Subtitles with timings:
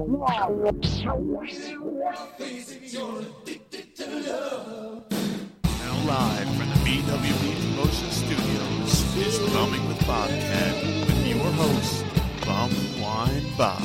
[0.00, 0.06] Now
[6.06, 12.06] live from the BWB Promotion Studios is Bumming with Bobcat with your host,
[12.46, 13.82] Bum Wine Bob.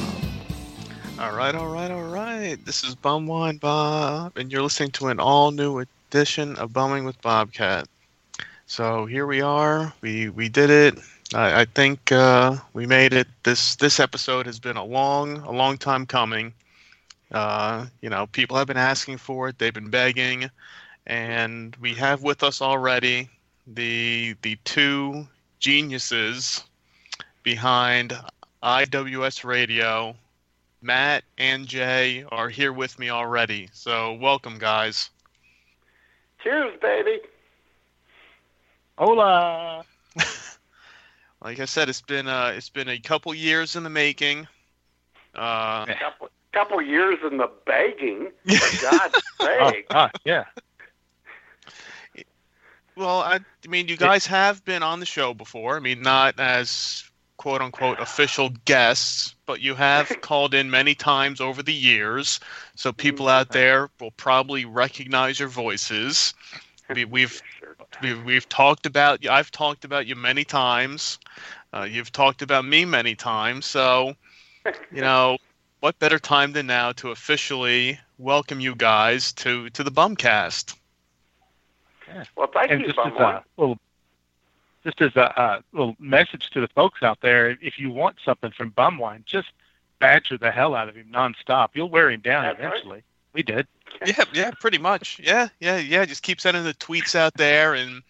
[1.20, 2.64] All right, all right, all right.
[2.64, 7.04] This is Bum Wine Bob, and you're listening to an all new edition of Bumming
[7.04, 7.90] with Bobcat.
[8.68, 9.94] So here we are.
[10.00, 10.98] We we did it.
[11.36, 13.28] I, I think uh, we made it.
[13.44, 16.54] This this episode has been a long a long time coming.
[17.32, 19.60] Uh, you know, people have been asking for it.
[19.60, 20.50] They've been begging,
[21.06, 23.30] and we have with us already
[23.68, 25.28] the the two
[25.60, 26.64] geniuses
[27.44, 28.18] behind
[28.64, 30.16] IWS Radio.
[30.82, 33.70] Matt and Jay are here with me already.
[33.74, 35.10] So welcome, guys.
[36.44, 37.20] Cheers, baby.
[38.98, 39.84] Hola.
[41.46, 44.48] Like I said, it's been uh, it's been a couple years in the making.
[45.36, 48.32] Uh, Couple, couple years in the begging.
[48.48, 49.86] For God's sake.
[49.92, 50.46] ah, yeah.
[52.96, 55.78] Well, I, I mean, you guys have been on the show before.
[55.78, 57.04] I mean, not as
[57.38, 62.40] quote unquote official guests, but you have called in many times over the years.
[62.74, 66.34] So people out there will probably recognize your voices.
[66.90, 67.42] We, we've Sure.
[68.02, 69.30] We've, we've talked about you.
[69.30, 71.20] I've talked about you many times.
[71.74, 73.66] Uh, you've talked about me many times.
[73.66, 74.16] So,
[74.66, 75.38] you know,
[75.80, 80.76] what better time than now to officially welcome you guys to to the Bumcast?
[82.36, 83.36] Well, thank and you, just as Bumwine.
[83.36, 83.78] a little,
[84.84, 88.52] just as a uh, little message to the folks out there, if you want something
[88.52, 89.50] from Bumwine, just
[90.00, 91.70] badger the hell out of him nonstop.
[91.74, 93.04] You'll wear him down That's right.
[93.36, 93.44] Eventually.
[93.44, 93.68] We did.
[94.06, 95.20] Yeah, yeah, pretty much.
[95.24, 96.06] Yeah, yeah, yeah.
[96.06, 98.04] Just keep sending the tweets out there and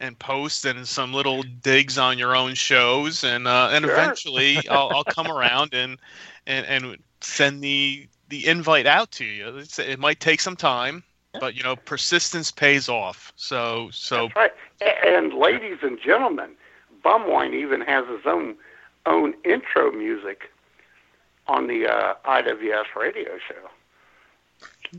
[0.00, 3.92] and post and some little digs on your own shows, and uh, and Sure.
[3.94, 5.98] eventually I'll, I'll come around and
[6.46, 9.58] and and send the the invite out to you.
[9.58, 11.02] It's, it might take some time,
[11.40, 13.32] but you know, persistence pays off.
[13.36, 14.52] So so That's right.
[15.04, 16.50] And ladies and gentlemen,
[17.04, 18.56] Bumwine even has his own
[19.06, 20.50] own intro music
[21.46, 23.68] on the uh, IWS radio show.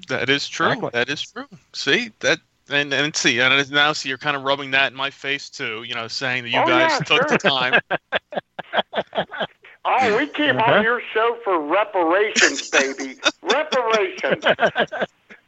[0.07, 0.67] That is true.
[0.67, 0.89] Exactly.
[0.93, 1.47] That is true.
[1.73, 2.39] See that.
[2.71, 5.49] And, and see, and it's- now see, you're kind of rubbing that in my face
[5.49, 5.81] too.
[5.83, 7.79] You know, saying that you Oh, guys yeah, took the time.
[9.85, 10.73] Oh, we came Uh-huh.
[10.73, 13.15] on your show for reparations, baby.
[13.41, 14.43] reparations.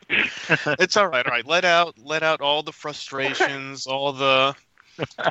[0.80, 1.26] it's all right.
[1.26, 4.56] All right, let out let out all the frustrations, all the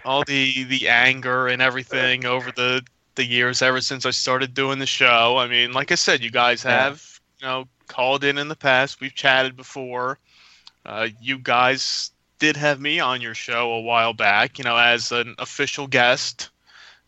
[0.05, 2.83] all the the anger and everything over the
[3.17, 5.39] the years ever since I started doing the show.
[5.39, 7.03] I mean, like I said, you guys have
[7.41, 9.01] you know called in in the past.
[9.01, 10.19] We've chatted before.
[10.87, 15.13] Uh, you guys did have me on your show a while back, you know, as
[15.13, 16.51] an official guest.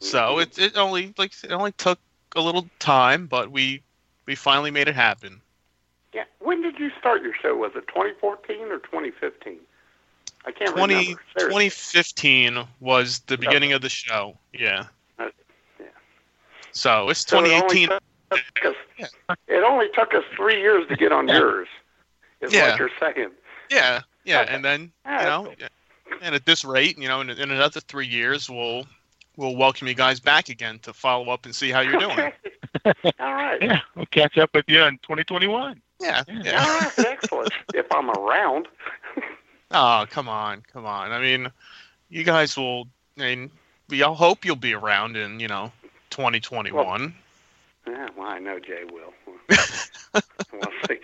[0.00, 1.98] So it it only like it only took
[2.34, 3.82] a little time, but we
[4.26, 5.40] we finally made it happen.
[6.12, 6.24] Yeah.
[6.40, 7.54] When did you start your show?
[7.54, 9.58] Was it 2014 or 2015?
[10.44, 11.22] I can't 20, remember.
[11.38, 11.70] Seriously.
[11.70, 14.36] 2015 was the beginning of the show.
[14.52, 14.86] Yeah.
[15.18, 15.28] Uh,
[15.78, 15.86] yeah.
[16.72, 17.98] So it's So it 2018.
[18.54, 19.34] Took us- Yeah.
[19.48, 21.68] It only took us three years to get on yours.
[22.40, 22.70] Is Yeah.
[22.70, 23.30] what you're saying.
[23.70, 24.54] Yeah, yeah, Okay.
[24.54, 26.18] and then you know, cool.
[26.20, 28.86] and at this rate, you know, in, in another three years, we'll
[29.36, 32.32] we'll welcome you guys back again to follow up and see how you're doing.
[33.20, 33.62] All right.
[33.62, 35.80] Yeah, we'll catch up with you in 2021.
[36.00, 36.78] Yeah, All yeah.
[36.80, 36.98] right.
[36.98, 37.52] Excellent.
[37.74, 38.68] if I'm around.
[39.70, 41.12] Oh, come on, come on.
[41.12, 41.50] I mean,
[42.10, 42.88] you guys will.
[43.18, 43.50] I mean,
[43.88, 45.72] we all hope you'll be around in you know
[46.10, 47.14] 2021.
[47.86, 49.12] Yeah, well, I know Jay will.
[50.52, 51.00] we'll see.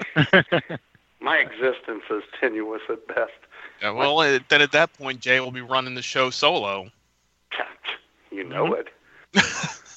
[1.20, 3.32] My existence is tenuous at best.
[3.82, 6.90] Yeah, well, then at that point, Jay will be running the show solo.
[8.30, 8.88] You know it.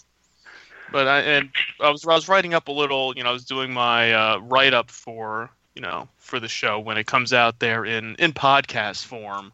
[0.92, 1.50] But I and
[1.80, 4.40] I was I was writing up a little, you know, I was doing my uh,
[4.40, 8.34] write up for you know for the show when it comes out there in in
[8.34, 9.54] podcast form,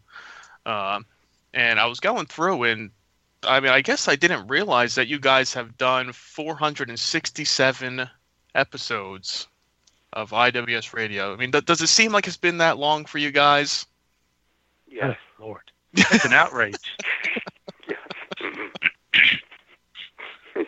[0.66, 1.00] uh,
[1.54, 2.90] and I was going through and
[3.44, 8.10] I mean I guess I didn't realize that you guys have done 467
[8.56, 9.48] episodes
[10.14, 11.34] of IWS Radio.
[11.34, 13.86] I mean, th- does it seem like it's been that long for you guys?
[14.88, 15.18] Yes.
[15.40, 15.62] Lord.
[15.94, 16.76] It's an outrage.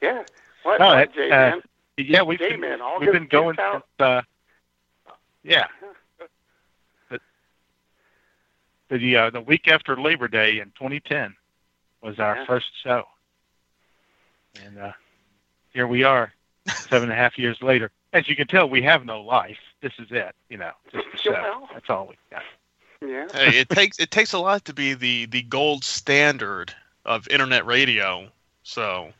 [0.00, 0.22] yeah.
[0.62, 1.56] What, No, what it- Jay, uh.
[1.98, 3.84] Yeah, we've Jay, been, man, August we've been going since.
[3.98, 4.22] Uh,
[5.44, 5.88] yeah, the
[8.98, 11.34] the, uh, the week after Labor Day in 2010
[12.02, 12.44] was our Yeah.
[12.46, 13.04] first show,
[14.64, 14.92] and uh,
[15.72, 16.32] here we are,
[16.68, 17.90] seven and a half years later.
[18.12, 19.58] As you can tell, we have no life.
[19.80, 20.34] This is it.
[20.48, 21.32] You know, just the show.
[21.32, 21.68] Well.
[21.72, 22.42] That's all we got.
[23.00, 23.26] Yeah.
[23.32, 26.74] Hey, it takes it takes a lot to be the the gold standard
[27.04, 28.28] of internet radio.
[28.62, 29.12] So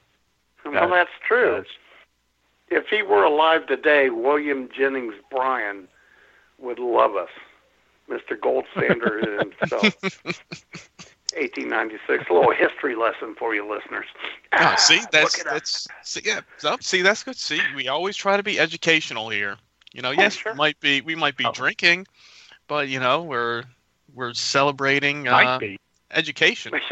[0.64, 1.56] Well, that's true.
[1.56, 1.66] Does.
[2.68, 5.88] If he were alive today, William Jennings Bryan
[6.58, 7.28] would love us.
[8.12, 8.36] Mr.
[8.40, 9.94] Gold Standard himself.
[11.34, 12.24] 1896.
[12.28, 14.06] A little history lesson for you listeners.
[14.58, 15.54] Ah, see, Ah, that's look it up.
[15.54, 17.36] that's see, yeah, so, see, that's good.
[17.36, 19.56] See, we always try to be educational here.
[19.94, 20.52] You know, yes, sure.
[20.52, 21.52] we might be we might be Oh.
[21.52, 22.06] drinking,
[22.68, 23.64] but you know, we're
[24.14, 25.58] we're celebrating uh,
[26.10, 26.72] education.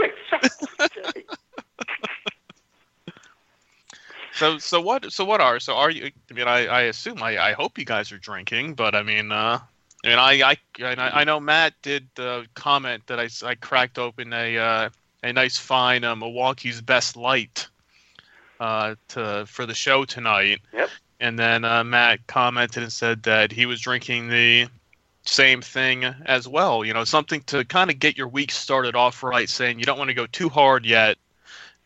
[4.32, 6.10] So so what so what are so are you?
[6.30, 9.32] I mean, I, I assume I, I hope you guys are drinking, but I mean,
[9.32, 9.58] uh,
[10.04, 13.54] I mean, I I and I I know Matt did uh, comment that I, I
[13.54, 14.90] cracked open a uh,
[15.22, 17.68] a nice fine uh, Milwaukee's Best Light
[18.60, 20.60] uh, to for the show tonight.
[20.72, 20.90] Yep.
[21.20, 24.68] And then uh, Matt commented and said that he was drinking the
[25.22, 26.84] same thing as well.
[26.84, 29.98] You know, something to kind of get your week started off right, saying you don't
[29.98, 31.18] want to go too hard yet,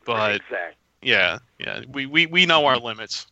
[0.04, 0.76] but exactly.
[1.02, 3.26] yeah, yeah, we, we, we know our limits.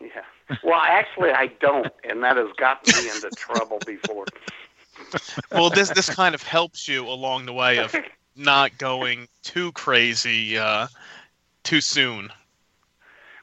[0.00, 0.22] Yeah.
[0.62, 4.26] Well, actually, I don't, and that has gotten me into trouble before.
[5.50, 7.96] Well, this this kind of helps you along the way of
[8.36, 10.86] not going too crazy uh,
[11.64, 12.30] too soon.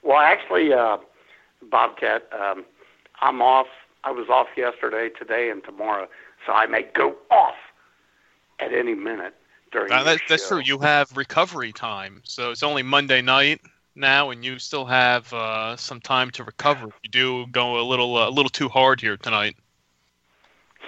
[0.04, 0.98] Well, actually, uh,
[1.64, 2.64] Bobcat, um,
[3.22, 3.68] I'm off.
[4.04, 6.08] I was off yesterday, today, and tomorrow,
[6.46, 7.56] so I may go off
[8.60, 9.34] at any minute
[9.72, 10.60] during Uh, that's that's true.
[10.60, 13.62] You have recovery time, so it's only Monday night
[13.98, 16.88] now, and you still have uh, some time to recover.
[16.88, 19.56] If you do go a little uh, a little too hard here tonight.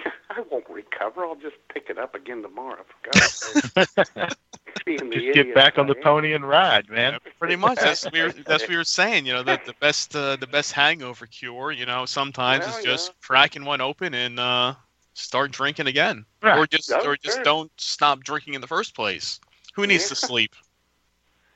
[0.30, 1.24] I won't recover.
[1.24, 2.84] I'll just pick it up again tomorrow.
[2.84, 3.88] For God's sake.
[4.84, 7.18] Being the Just get back on the pony and ride, man.
[7.38, 7.80] Pretty much.
[7.80, 9.26] That's what we were, that's what we were saying.
[9.26, 11.72] You know that the best uh, the best hangover cure.
[11.72, 13.14] You know sometimes Well, is just yeah.
[13.26, 14.74] cracking one open and uh,
[15.14, 16.56] start drinking again, Right.
[16.56, 17.44] or just Oh, or just sure.
[17.44, 19.40] don't stop drinking in the first place.
[19.74, 20.54] Who needs to sleep?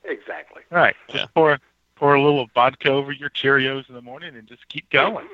[0.05, 0.63] Exactly.
[0.71, 0.97] Right.
[1.09, 1.15] Yeah.
[1.15, 1.59] Just pour
[1.97, 5.27] pour a little vodka over your Cheerios in the morning and just keep going.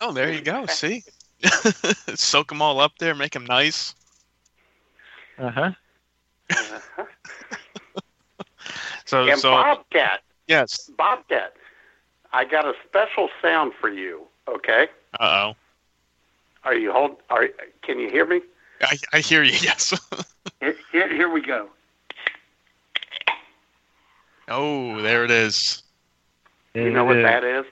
[0.00, 0.66] Oh, there you go.
[0.66, 1.04] See,
[2.14, 3.94] soak them all up there, make them nice.
[5.38, 5.70] Uh huh.
[6.50, 7.04] Uh-huh.
[9.06, 10.90] So and so Bobcat, yes.
[10.98, 11.54] Bobcat,
[12.32, 14.22] I got a special sound for you.
[14.48, 14.88] Okay.
[15.20, 15.56] Uh oh.
[16.64, 17.16] Are you hold?
[17.30, 17.48] Are
[17.82, 18.40] can you hear me?
[18.82, 19.56] I I hear you.
[19.62, 19.94] Yes.
[20.60, 21.68] Here, here, here we go.
[24.48, 25.82] Oh, there it is.
[26.74, 27.64] You know what that is?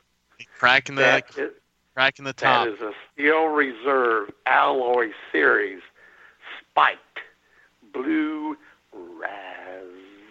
[0.58, 1.50] Cracking the That is
[1.94, 2.66] cracking the top.
[2.66, 5.80] that is a Steel Reserve Alloy Series
[6.60, 7.20] spiked
[7.92, 8.56] blue
[8.92, 9.84] raz.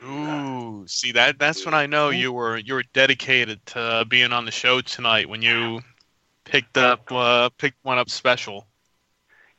[0.04, 4.46] Ooh, see that that's when I know you were you were dedicated to being on
[4.46, 5.82] the show tonight when you
[6.44, 8.68] picked up uh, picked one up special.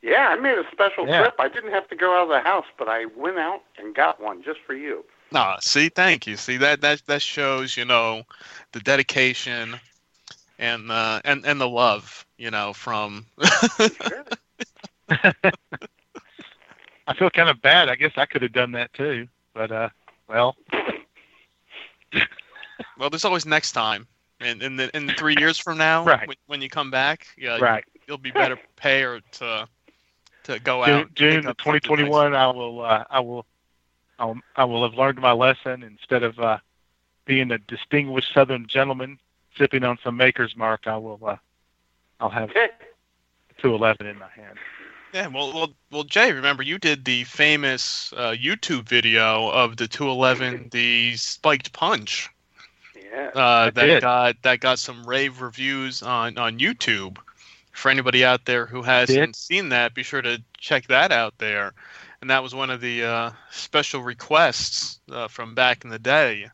[0.02, 1.20] Yeah, I made a special Yeah.
[1.20, 1.34] trip.
[1.38, 4.20] I didn't have to go out of the house, but I went out and got
[4.20, 5.02] one just for you.
[5.33, 6.37] Ah, see, thank you.
[6.37, 8.23] See that that that shows you know
[8.73, 9.76] the dedication
[10.59, 13.26] and uh, and and the love you know from.
[17.07, 17.88] I feel kind of bad.
[17.88, 19.88] I guess I could have done that too, but uh,
[20.28, 20.57] well,
[22.99, 24.07] well, there's always next time.
[24.40, 26.26] And in the in three years from now, Right.
[26.26, 27.85] when, when you come back, yeah, right.
[28.07, 29.69] you'll be better prepared to
[30.45, 31.14] to go June, out.
[31.14, 32.11] June of up something nice.
[32.11, 33.47] 2021, I will, uh, I will,
[34.18, 35.83] I'll, I will have learned my lesson.
[35.83, 36.59] Instead of uh,
[37.25, 39.18] being a distinguished Southern gentleman
[39.56, 41.37] sipping on some Maker's Mark, I will, uh,
[42.21, 44.59] I'll have 211 in my hand.
[45.12, 49.87] Yeah, well, well, well, Jay, remember you did the famous uh, YouTube video of the
[49.87, 52.28] 211, the spiked punch.
[52.97, 53.30] yeah.
[53.33, 54.02] Uh, that did.
[54.02, 57.18] got that got some rave reviews on on YouTube.
[57.71, 61.75] For anybody out there who hasn't seen that, be sure to check that out there.
[62.25, 66.49] And that was one of the uh, special requests uh, from back in the day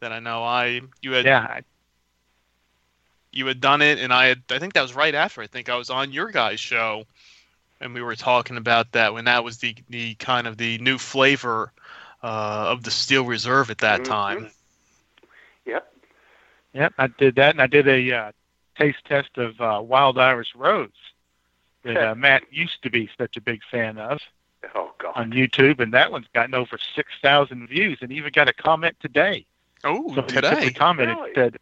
[0.00, 1.62] that I know I you had Yeah, I,
[3.32, 5.40] you had done it, and I had I think that was right after.
[5.40, 7.04] I think I was on your guys' show,
[7.80, 10.98] and we were talking about that when that was the the kind of the new
[10.98, 11.72] flavor
[12.22, 14.04] uh, of the Steel Reserve at that Mhm.
[14.04, 14.50] time.
[15.64, 15.94] Yep.
[16.74, 18.32] yep, I did that, and I did a uh,
[18.78, 20.90] taste test of uh, Wild Irish Rose
[21.84, 24.20] that uh, Matt used to be such a big fan of
[24.74, 25.12] Oh God.
[25.14, 28.96] on YouTube, and that one's gotten over six thousand views, and even got a comment
[29.00, 29.46] today.
[29.84, 30.48] Oh, Somebody today.
[30.50, 31.34] simply commented Really?
[31.34, 31.56] said,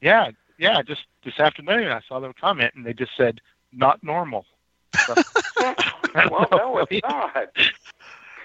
[0.00, 3.40] "Yeah, yeah, just this afternoon I saw them comment, and they just said
[3.72, 4.44] not normal."
[5.06, 5.14] So,
[6.14, 7.48] well, no, it's not.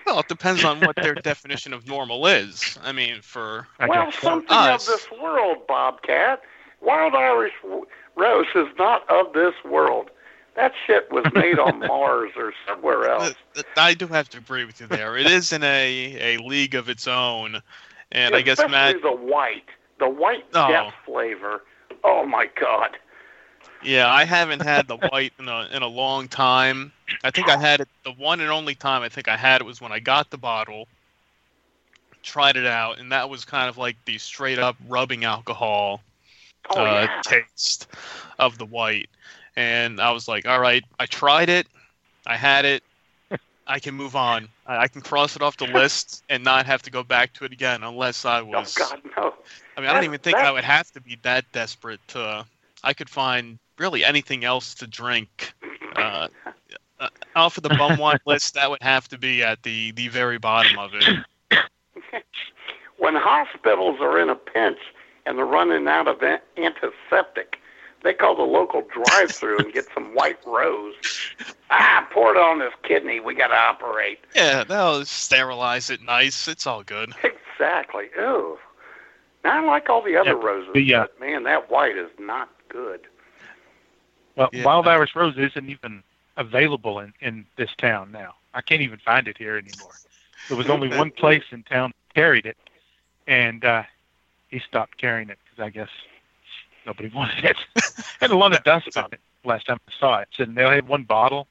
[0.06, 2.78] Well, it depends on what their definition of normal is.
[2.82, 4.88] I mean, for well, guess something Us.
[4.88, 6.42] of this world, Bobcat.
[6.82, 10.10] Wild Irish w- Rose is not of this world.
[10.60, 13.34] That shit was made on Mars or somewhere else.
[13.78, 15.16] I do have to agree with you there.
[15.16, 17.62] It is in a, a league of its own,
[18.12, 19.02] and I guess Matt.
[19.02, 19.64] the white,
[20.00, 20.68] the white Oh.
[20.68, 21.64] death flavor.
[22.04, 22.98] Oh my God.
[23.82, 26.92] Yeah, I haven't had the white in a in a long time.
[27.24, 29.64] I think I had it the one and only time I think I had it
[29.64, 30.90] was when I got the bottle,
[32.22, 36.02] tried it out, and that was kind of like the straight up rubbing alcohol
[36.70, 37.22] Oh uh, yeah.
[37.24, 37.88] taste
[38.38, 39.10] of the white.
[39.60, 41.68] And I was like, all right, I tried it,
[42.26, 42.82] I had it,
[43.68, 44.48] I can move on.
[44.66, 47.44] I, I can cross it off the list and not have to go back to
[47.44, 48.56] it again unless I was.
[48.56, 48.76] Oh was.
[48.76, 49.34] God, no.
[49.76, 52.46] I mean, I don't even think that- I would have to be that desperate to.
[52.86, 55.54] I could find really anything else to drink.
[55.98, 56.30] Uh,
[57.02, 60.08] uh, off of the bum wine list, that would have to be at the the
[60.08, 61.04] very bottom of it.
[62.98, 64.80] When hospitals are in a pinch
[65.26, 66.24] and they're running out of
[66.58, 67.60] antiseptic,
[68.04, 70.96] they call the local drive-through and get some white rose.
[71.70, 73.20] Ah, pour it on this kidney.
[73.20, 74.20] We got to operate.
[74.36, 76.48] Yeah, they'll sterilize it nice.
[76.48, 77.14] It's all good.
[77.24, 78.06] Exactly.
[78.18, 78.58] Ooh.
[79.44, 82.10] Now I like all the other Yeah, roses, the, uh, but man, that white is
[82.20, 83.02] not good.
[84.36, 84.64] Well, Yeah.
[84.64, 86.04] Wild Irish Rose isn't even
[86.38, 88.36] available in, in this town now.
[88.54, 89.92] I can't even find it here anymore.
[90.48, 92.58] There was only one place in town that carried it,
[93.28, 93.84] and uh,
[94.48, 95.90] he stopped carrying it because I guess
[96.86, 97.58] nobody wanted it.
[98.20, 100.30] had a lot of dust on it last time I saw it.
[100.38, 101.48] And they only had one bottle,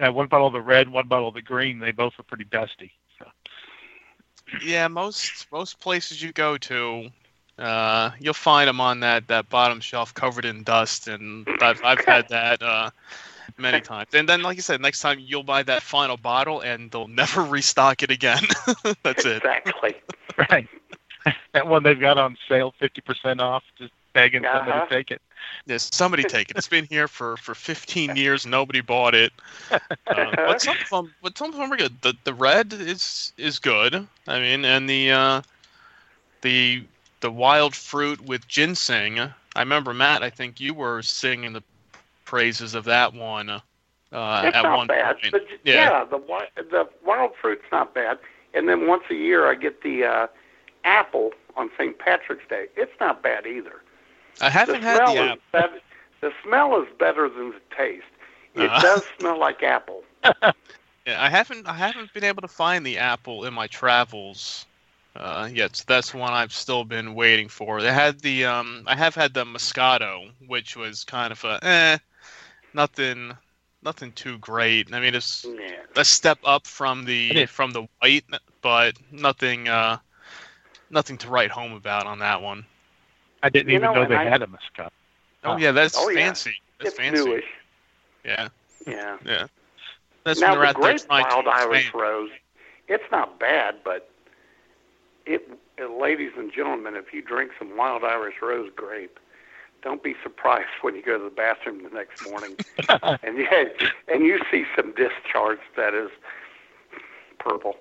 [0.00, 1.78] uh, one bottle of the red, one bottle of the green.
[1.78, 2.92] They both were pretty dusty.
[3.18, 3.26] So.
[4.62, 7.10] Yeah, most most places you go to,
[7.58, 12.04] uh, you'll find them on that, that bottom shelf covered in dust, and I've I've
[12.06, 12.90] had that uh,
[13.56, 14.10] many times.
[14.14, 17.42] And then, like you said, next time you'll buy that final bottle, and they'll never
[17.44, 18.44] restock it again.
[19.02, 19.38] That's it.
[19.38, 19.94] Exactly.
[20.50, 20.68] Right.
[21.52, 23.62] that one they've got on sale, fifty percent off.
[23.78, 24.86] Just begging somebody Uh-huh.
[24.86, 25.20] to take it.
[25.66, 26.56] Yes, somebody take it.
[26.56, 28.46] It's been here for, for 15 years.
[28.46, 29.32] Nobody bought it.
[29.70, 29.80] Uh,
[30.36, 32.00] but some of them, but some of them are good.
[32.00, 34.06] The the red is is good.
[34.26, 35.42] I mean, and the uh,
[36.42, 36.84] the
[37.20, 39.18] the wild fruit with ginseng.
[39.20, 40.22] I remember Matt.
[40.22, 41.62] I think you were singing the
[42.24, 45.20] praises of that one uh, it's at not one bad.
[45.20, 45.32] point.
[45.32, 45.74] The, Yeah.
[45.90, 48.18] yeah, the wi- the wild fruit's not bad.
[48.54, 50.26] And then once a year, I get the uh,
[50.84, 51.98] apple on St.
[51.98, 52.66] Patrick's Day.
[52.76, 53.80] It's not bad either.
[54.40, 55.40] I haven't had the is app.
[55.52, 55.80] better.
[56.20, 58.04] The smell is better than the taste.
[58.54, 58.80] It Uh-huh.
[58.80, 60.02] does smell like apple.
[61.06, 64.66] Yeah, I haven't I haven't been able to find the apple in my travels
[65.16, 65.76] uh, yet.
[65.76, 67.80] So that's one I've still been waiting for.
[67.82, 71.98] They had the um I have had the Moscato, which was kind of a eh,
[72.72, 73.36] nothing
[73.82, 74.92] nothing too great.
[74.92, 75.84] I mean it's Yeah.
[75.96, 78.24] a step up from the from the white,
[78.62, 79.98] but nothing uh
[80.90, 82.66] nothing to write home about on that one.
[83.44, 84.92] I didn't You even know, know, they I- had a muscat.
[85.44, 85.56] Oh Oh.
[85.58, 86.20] yeah, that's Oh, yeah.
[86.24, 86.54] fancy.
[86.78, 87.22] That's It's fancy.
[87.24, 87.44] newish.
[88.24, 88.48] Yeah,
[88.86, 89.18] Yeah.
[89.24, 89.46] yeah.
[90.24, 92.02] That's now when they're the out there great trying wild Irish expand.
[92.02, 92.30] rose,
[92.88, 94.08] it's not bad, but
[95.26, 95.46] it,
[95.78, 99.18] uh, ladies and gentlemen, if you drink some wild Irish rose grape,
[99.82, 102.56] don't be surprised when you go to the bathroom the next morning
[103.22, 103.46] and you
[104.08, 106.10] and you see some discharge that is
[107.38, 107.76] purple.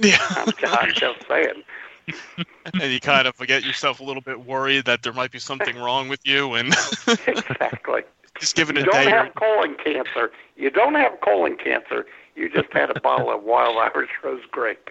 [0.00, 0.18] Yeah.
[0.30, 1.62] I'm, I'm just saying.
[2.74, 5.76] and you kind of get yourself a little bit worried that there might be something
[5.76, 6.68] wrong with you, and
[7.26, 8.02] Exactly.
[8.38, 9.06] just give it You a don't day.
[9.06, 10.30] or- have colon cancer.
[10.56, 12.06] You don't have colon cancer.
[12.36, 14.90] You just had a bottle of wild Irish rose grape.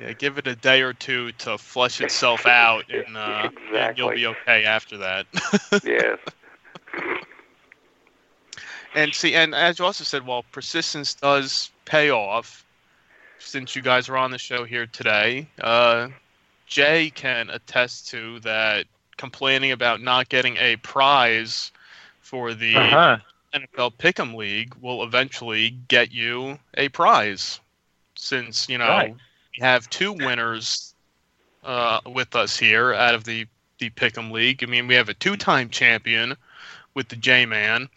[0.00, 4.10] Yeah, give it a day or two to flush itself out, and, uh, and you'll
[4.10, 5.26] be okay after that.
[5.84, 6.18] Yes.
[8.94, 12.64] and see, and as you also said, well, persistence does pay off.
[13.38, 16.08] Since you guys are on the show here today, uh,
[16.66, 18.86] Jay can attest to that.
[19.16, 21.72] Complaining about not getting a prize
[22.20, 23.16] for the Uh-huh.
[23.54, 27.58] NFL Pick'em League will eventually get you a prize,
[28.14, 29.14] since you know Right.
[29.56, 30.92] we have two winners
[31.64, 33.46] uh, with us here out of the
[33.78, 34.62] the Pick'em League.
[34.62, 36.34] I mean, we have a two-time champion
[36.94, 37.88] with the J-Man,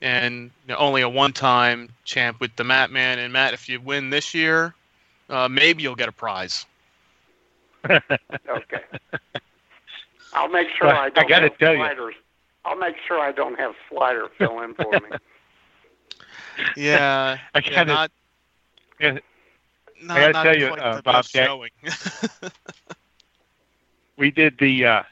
[0.00, 3.18] and you know, only a one-time champ with the Matt Man.
[3.20, 4.74] And Matt, if you win this year,
[5.30, 6.64] uh, maybe you'll get a prize.
[7.90, 8.82] Okay.
[10.32, 12.12] I'll make sure Well, I I don't I gotta have tell you.
[12.64, 14.98] I'll make sure I don't have slider fill in for me.
[16.76, 18.10] Yeah, I yeah, kind of not.
[18.98, 19.18] yeah,
[20.02, 21.70] Not, gotta not tell you, quite uh, the best showing.
[24.16, 25.02] we did the uh,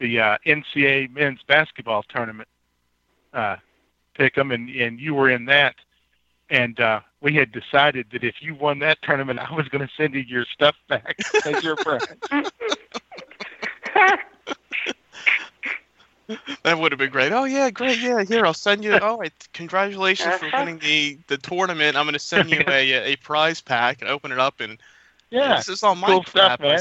[0.00, 2.48] the uh, NCAA men's basketball tournament
[3.32, 3.56] uh,
[4.14, 5.76] pick 'em, and and you were in that,
[6.50, 9.92] and uh, we had decided that if you won that tournament, I was going to
[9.96, 12.04] send you your stuff back as your friend.
[16.64, 17.32] That would have been great.
[17.32, 17.98] Oh yeah, great.
[17.98, 18.98] Yeah, here I'll send you.
[18.98, 21.96] All right, congratulations for winning the the tournament.
[21.96, 24.78] I'm going to send you a a prize pack and open it up and
[25.30, 26.80] Yeah, this is all my cool stuff, crap I man.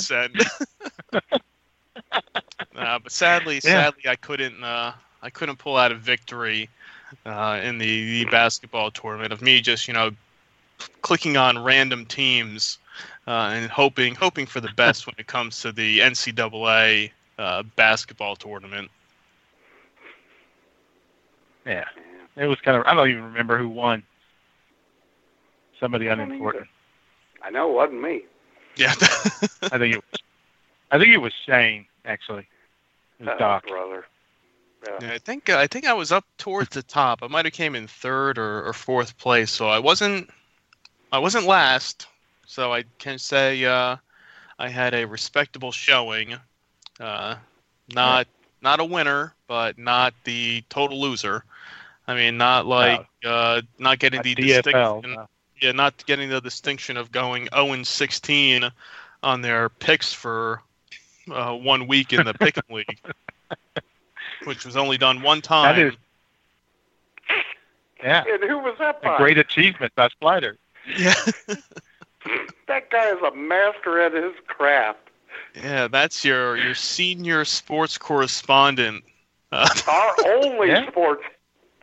[2.75, 3.91] uh, but sadly, Yeah.
[3.91, 4.63] sadly, I couldn't.
[4.63, 6.69] Uh, I couldn't pull out a victory
[7.25, 10.11] uh, in the, the basketball tournament of me just you know
[11.01, 12.79] clicking on random teams
[13.27, 18.35] uh, and hoping hoping for the best when it comes to the NCAA uh, basketball
[18.35, 18.89] tournament.
[21.65, 21.85] yeah.
[22.37, 22.85] It was kind of.
[22.85, 24.03] I don't even remember who won.
[25.79, 26.67] Somebody I unimportant.
[27.41, 28.23] I know it wasn't me.
[28.75, 28.93] Yeah.
[28.99, 30.19] I think it was.
[30.91, 32.47] I think it was Shane actually.
[33.19, 33.67] It was Uh, Doc.
[33.67, 34.05] brother.
[34.87, 34.97] Yeah.
[35.01, 37.19] Yeah, I think uh, I think I was up towards the top.
[37.23, 40.29] I might have came in third or, or fourth place, so I wasn't
[41.11, 42.07] I wasn't last.
[42.47, 43.95] So I can say uh,
[44.59, 46.35] I had a respectable showing.
[46.99, 47.35] Uh,
[47.93, 48.27] not
[48.61, 51.43] not a winner, but not the total loser.
[52.07, 54.63] I mean, not like uh, not getting Not the DFL.
[54.63, 55.13] distinction.
[55.15, 55.27] no.
[55.61, 58.69] Yeah, not getting the distinction of going 0 and 16
[59.23, 60.61] on their picks for
[61.31, 62.99] uh, one week in the Pick'em League,
[64.43, 65.75] which was only done one time.
[65.75, 65.95] That is-
[68.03, 68.23] Yeah.
[68.27, 69.15] And who was that by?
[69.15, 70.57] A great achievement by Slider.
[70.97, 71.13] Yeah,
[72.67, 74.99] That guy is a master at his craft.
[75.55, 79.03] yeah, that's your your senior sports correspondent.
[79.51, 80.87] Uh, Our only Yeah.
[80.89, 81.23] sports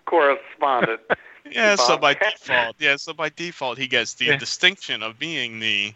[0.04, 1.00] correspondent.
[1.50, 2.34] yeah, so by Bobcat.
[2.38, 4.36] default, yeah, so by default, he gets the Yeah.
[4.36, 5.94] distinction of being the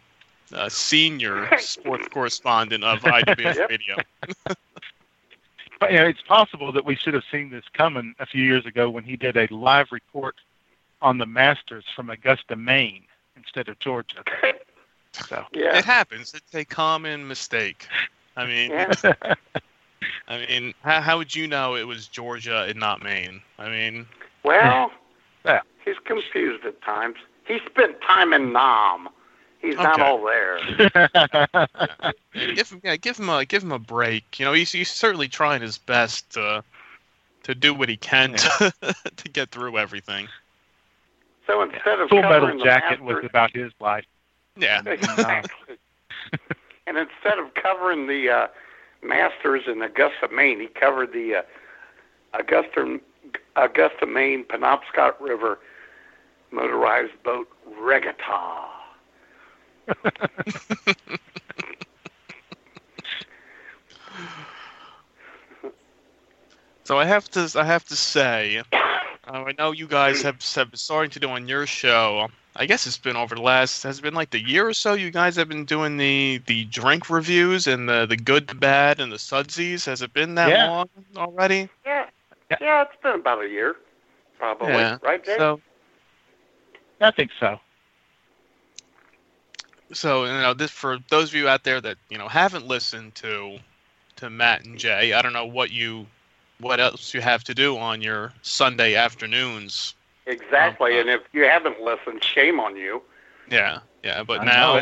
[0.53, 3.69] uh, senior sports correspondent of IWS Yep.
[3.69, 3.95] Radio.
[5.79, 8.65] But you know, it's possible that we should have seen this coming a few years
[8.65, 10.35] ago when he did a live report
[11.01, 13.03] on the Masters from Augusta, Maine,
[13.35, 14.23] instead of Georgia.
[15.13, 15.77] So Yeah.
[15.77, 16.33] It happens.
[16.33, 17.87] It's a common mistake.
[18.35, 18.91] I mean, Yeah.
[20.27, 23.41] I mean, how, how would you know it was Georgia and not Maine?
[23.57, 24.05] I mean,
[24.43, 24.91] Well,
[25.45, 25.61] Yeah.
[25.85, 27.17] he's confused at times.
[27.47, 29.09] He spent time in Nam.
[29.59, 30.59] He's not all there.
[32.33, 34.39] give him, yeah, give him a give him a break.
[34.39, 36.63] You know, he's he's certainly trying his best to
[37.43, 38.73] to do what he can to,
[39.15, 40.27] to get through everything.
[41.47, 44.05] So instead of Full covering Metal the Jacket Masters, was about his life.
[44.57, 45.77] Yeah, Exactly.
[46.87, 48.47] and instead of covering the uh,
[49.01, 51.41] Masters in Augusta, Maine, he covered the uh,
[52.33, 52.99] Augusta,
[53.55, 55.59] Augusta, Maine Penobscot River
[56.51, 57.47] motorized boat
[57.79, 58.76] regatta.
[66.85, 68.63] So I have to I have to say, uh,
[69.27, 72.27] I know you guys have, have been starting to do on your show.
[72.55, 74.93] I guess it's been over the last has it been like the year or so.
[74.93, 78.99] You guys have been doing the the drink reviews and the the good, the bad,
[78.99, 79.85] and the sudsies.
[79.85, 80.67] Has it been that Yeah.
[80.67, 81.69] long already?
[81.85, 82.05] Yeah,
[82.49, 82.57] Yeah.
[82.61, 83.75] yeah, it's been about a year,
[84.39, 84.69] probably.
[84.69, 84.97] Yeah.
[85.01, 85.37] Right there.
[85.37, 85.61] So
[87.01, 87.59] I think so.
[89.93, 93.15] So you know this for those of you out there that you know haven't listened
[93.15, 93.59] to
[94.17, 95.13] to Matt and Jay.
[95.13, 96.07] I don't know what you
[96.59, 99.93] what else you have to do on your Sunday afternoons.
[100.25, 100.97] exactly.
[100.97, 103.01] uh, and if you haven't listened, shame on you.
[103.49, 104.81] Yeah, yeah, but I now,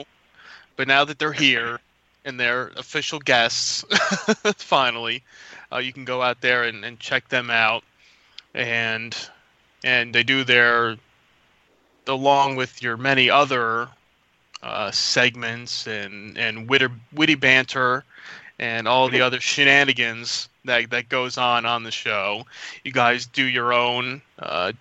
[0.75, 1.79] but now that they're here
[2.23, 3.83] and they're official guests,
[4.55, 5.21] finally,
[5.71, 7.83] uh, you can go out there and, and check them out,
[8.53, 9.15] and
[9.83, 10.95] and they do their
[12.07, 13.89] along with your many other
[14.65, 18.03] uh, segments and and witty, witty banter
[18.57, 22.45] and all the other shenanigans that that goes on on the show.
[22.83, 24.73] You guys do your own uh,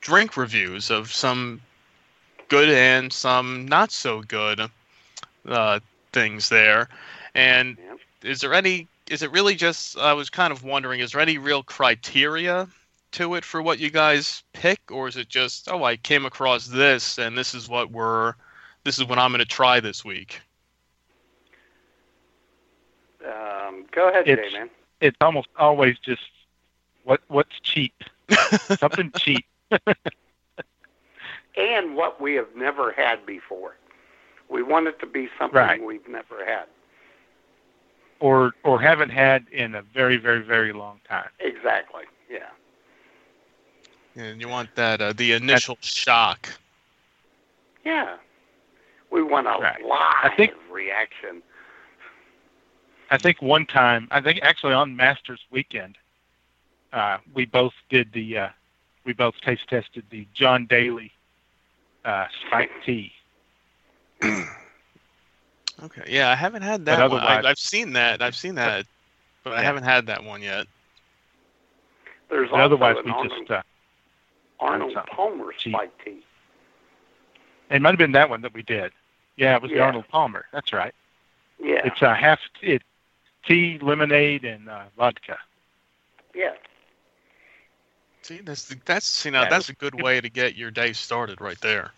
[0.00, 1.60] drink reviews of some
[2.48, 4.60] good and some not so good
[5.48, 5.80] uh,
[6.12, 6.88] things there.
[7.34, 7.78] And
[8.22, 8.88] is there any?
[9.08, 9.98] Is it really just?
[9.98, 11.00] I was kind of wondering.
[11.00, 12.68] Is there any real criteria
[13.12, 15.70] to it for what you guys pick, or is it just?
[15.70, 18.34] Oh, I came across this, and this is what we're.
[18.84, 20.40] This is what I'm going to try this week.
[23.24, 24.70] Um, go ahead, It's- Jay, man.
[25.00, 26.22] It's almost always just
[27.04, 27.94] what what's cheap.
[28.78, 29.46] Something cheap.
[31.56, 33.76] And what we have never had before.
[34.48, 35.82] We want it to be something Right.
[35.82, 36.66] we've never had.
[38.20, 41.28] Or or haven't had in a very, very, very long time.
[41.40, 42.04] Exactly.
[42.30, 42.48] Yeah.
[44.14, 46.48] And you want that uh, the initial shock.
[47.84, 48.16] Yeah.
[49.10, 49.82] We want a Right.
[49.84, 51.42] live I think- reaction.
[53.10, 55.98] I think one time, I think actually on Masters weekend,
[56.92, 58.48] uh, we both did the, uh,
[59.04, 61.12] we both taste tested the John Daly
[62.04, 63.12] uh, spiked tea.
[65.82, 66.02] Okay.
[66.08, 67.20] Yeah, I haven't had that one.
[67.22, 68.20] I, I've seen that.
[68.20, 68.84] I've seen that,
[69.42, 70.66] but I haven't had that one yet.
[72.28, 73.62] There's But also otherwise, an we Arnold, just, uh,
[74.60, 75.72] Arnold Palmer cheap.
[75.72, 76.22] spiked tea.
[77.70, 78.92] it might have been that one that we did.
[79.40, 79.86] Yeah, it was the Yeah.
[79.86, 80.44] Arnold Palmer.
[80.52, 80.94] That's right.
[81.58, 81.80] Yeah.
[81.86, 82.82] It's a half it,
[83.42, 85.38] tea, lemonade, and uh, vodka.
[86.34, 86.52] yeah.
[88.20, 90.92] See, that's the, that's see now Yeah, that's a good way to get your day
[90.92, 91.90] started right there.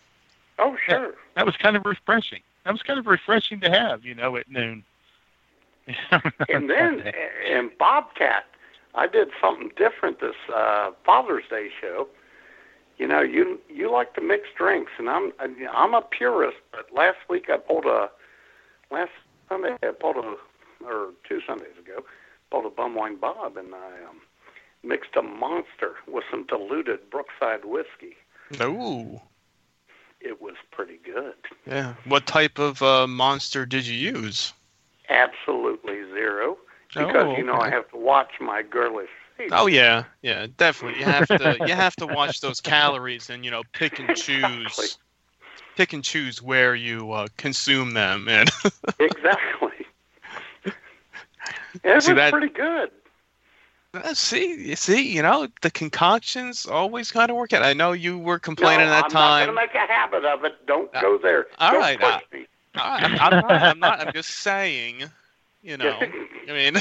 [0.57, 1.15] Oh, sure.
[1.35, 2.41] That was kind of refreshing.
[2.63, 4.85] That was kind of refreshing to have, you know, at noon.
[6.47, 7.11] and then
[7.45, 8.45] and Bobcat,
[8.95, 12.07] I did something different this uh, Father's Day show.
[12.97, 16.57] You know, you you like to mix drinks, and I'm I'm a purist.
[16.71, 18.09] But last week I pulled a
[18.91, 19.11] last
[19.49, 20.35] Sunday I pulled a
[20.85, 22.03] or two Sundays ago
[22.53, 24.21] pulled a bum wine Bob, and I um,
[24.83, 28.15] mixed a monster with some diluted Brookside whiskey.
[28.61, 29.19] Ooh.
[30.21, 31.33] It was pretty good.
[31.65, 31.95] Yeah.
[32.05, 34.53] What type of uh, monster did you use?
[35.09, 36.57] Absolutely zero,
[36.93, 39.09] because Oh, you know I have to watch my girlish
[39.51, 40.99] Oh yeah, yeah, definitely.
[40.99, 44.15] You have to you have to watch those calories and you know pick and Exactly.
[44.15, 44.97] choose,
[45.75, 48.27] pick and choose where you uh, consume them.
[48.27, 48.49] And
[48.99, 49.71] Exactly.
[51.83, 52.91] It was that- pretty good.
[53.95, 57.61] Uh, see, you see, you know the concoctions always kind of work out.
[57.61, 59.47] I know you were complaining no, at that I'm time.
[59.47, 60.65] not going to make a habit of it.
[60.65, 61.45] Don't Uh, go there.
[61.59, 62.45] all Don't right, push uh, me.
[62.75, 63.51] I, I'm, I'm not.
[63.61, 63.99] I'm not.
[63.99, 65.03] I'm just saying.
[65.63, 65.97] You know.
[66.49, 66.75] I mean,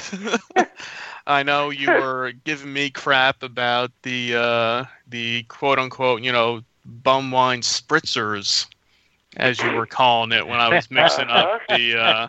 [1.27, 6.62] I know you were giving me crap about the uh, the quote unquote, you know,
[6.85, 8.66] bum wine spritzers,
[9.37, 12.29] as you were calling it when I was mixing up the uh,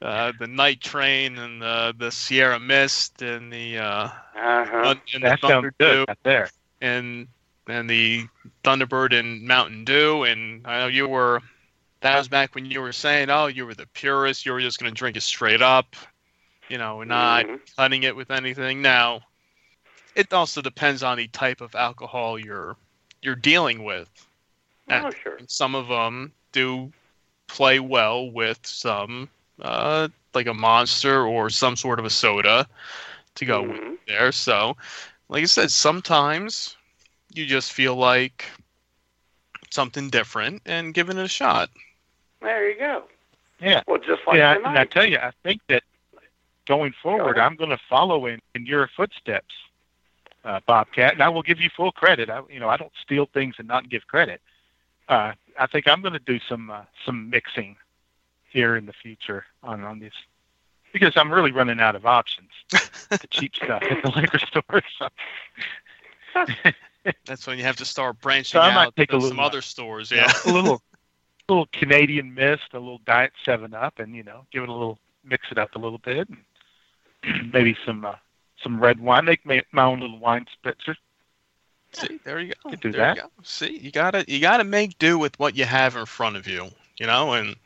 [0.00, 4.94] uh, the night train and the the Sierra Mist and the uh, uh-huh.
[5.14, 6.50] and the that sounds Thunder good Dew there.
[6.80, 7.28] and
[7.68, 8.26] and the
[8.64, 11.40] Thunderbird and Mountain Dew, and I know you were.
[12.02, 14.44] That was back when you were saying, "Oh, you were the purist.
[14.44, 15.96] You were just going to drink it straight up,
[16.68, 17.60] you know, not Mhm.
[17.76, 19.22] cutting it with anything." Now,
[20.14, 22.76] it also depends on the type of alcohol you're
[23.22, 24.08] you're dealing with.
[24.90, 25.38] Oh, sure.
[25.46, 26.92] Some of them do
[27.46, 32.66] play well with some, uh, like a monster or some sort of a soda,
[33.36, 33.98] to go with Mhm.
[34.06, 34.32] there.
[34.32, 34.76] So,
[35.28, 36.76] like I said, sometimes
[37.32, 38.50] you just feel like
[39.70, 41.70] something different and giving it a shot.
[42.42, 43.04] There you go.
[43.60, 43.82] Yeah.
[43.86, 45.82] Well, just like yeah, and I tell you, I think that
[46.66, 47.46] going forward, ahead.
[47.50, 49.54] I'm going to follow in, in your footsteps,
[50.44, 52.28] uh, Bobcat, and I will give you full credit.
[52.28, 54.40] I, you know, I don't steal things and not give credit.
[55.08, 57.76] Uh, I think I'm going to do some uh, some mixing
[58.48, 60.14] here in the future on on this
[60.92, 62.50] because I'm really running out of options.
[62.70, 64.82] the cheap stuff at the liquor store.
[64.98, 65.08] So.
[67.26, 70.10] That's when you have to start branching So out take a to some other stores.
[70.10, 70.32] you know, Yeah.
[70.46, 70.82] a little
[71.52, 74.98] little Canadian mist, a little Diet Seven Up, and you know, give it a little
[75.24, 78.14] mix it up a little bit, and maybe some uh,
[78.62, 79.24] some red wine.
[79.24, 80.96] Make my, my own little wine spritzer.
[81.92, 82.70] See, there you go.
[82.70, 83.16] Could do there that.
[83.16, 83.28] you go.
[83.42, 86.68] See, you gotta you gotta make do with what you have in front of you.
[86.98, 87.56] You know, and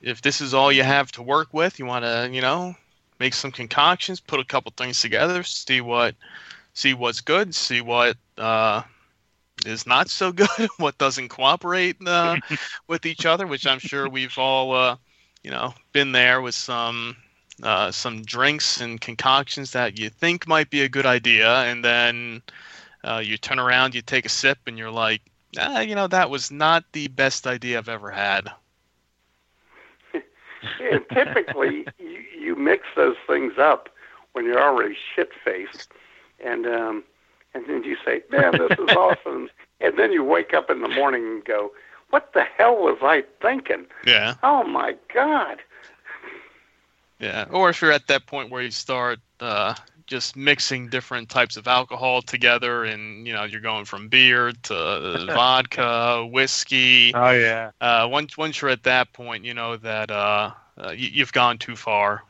[0.00, 2.74] if this is all you have to work with, you want to, you know,
[3.18, 6.14] make some concoctions, put a couple things together, see what
[6.72, 8.82] see what's good, see what uh,
[9.66, 12.36] is not so good, what doesn't cooperate uh,
[12.88, 14.96] with each other, which I'm sure we've all, uh,
[15.42, 17.16] you know, been there with some
[17.62, 22.42] uh, some drinks and concoctions that you think might be a good idea, and then
[23.04, 25.20] uh, you turn around, you take a sip, and you're like,
[25.58, 28.50] ah, you know, that was not the best idea I've ever had.
[30.14, 33.88] and typically, you, you mix those things up
[34.32, 35.92] when you're already shit faced,
[36.42, 37.04] and um,
[37.54, 39.48] and then you say, "Man, this is awesome,"
[39.80, 41.72] and then you wake up in the morning and go,
[42.10, 43.86] "What the hell was I thinking?
[44.06, 45.58] Yeah, Oh my God!"
[47.18, 47.46] yeah.
[47.50, 49.74] Or if you're at that point where you start uh,
[50.06, 55.26] just mixing different types of alcohol together, and you know, you're going from beer to
[55.34, 57.14] vodka, whiskey.
[57.14, 61.08] Oh yeah, Uh, once once you're at that point, you know that uh, uh, you,
[61.12, 62.22] you've gone too far.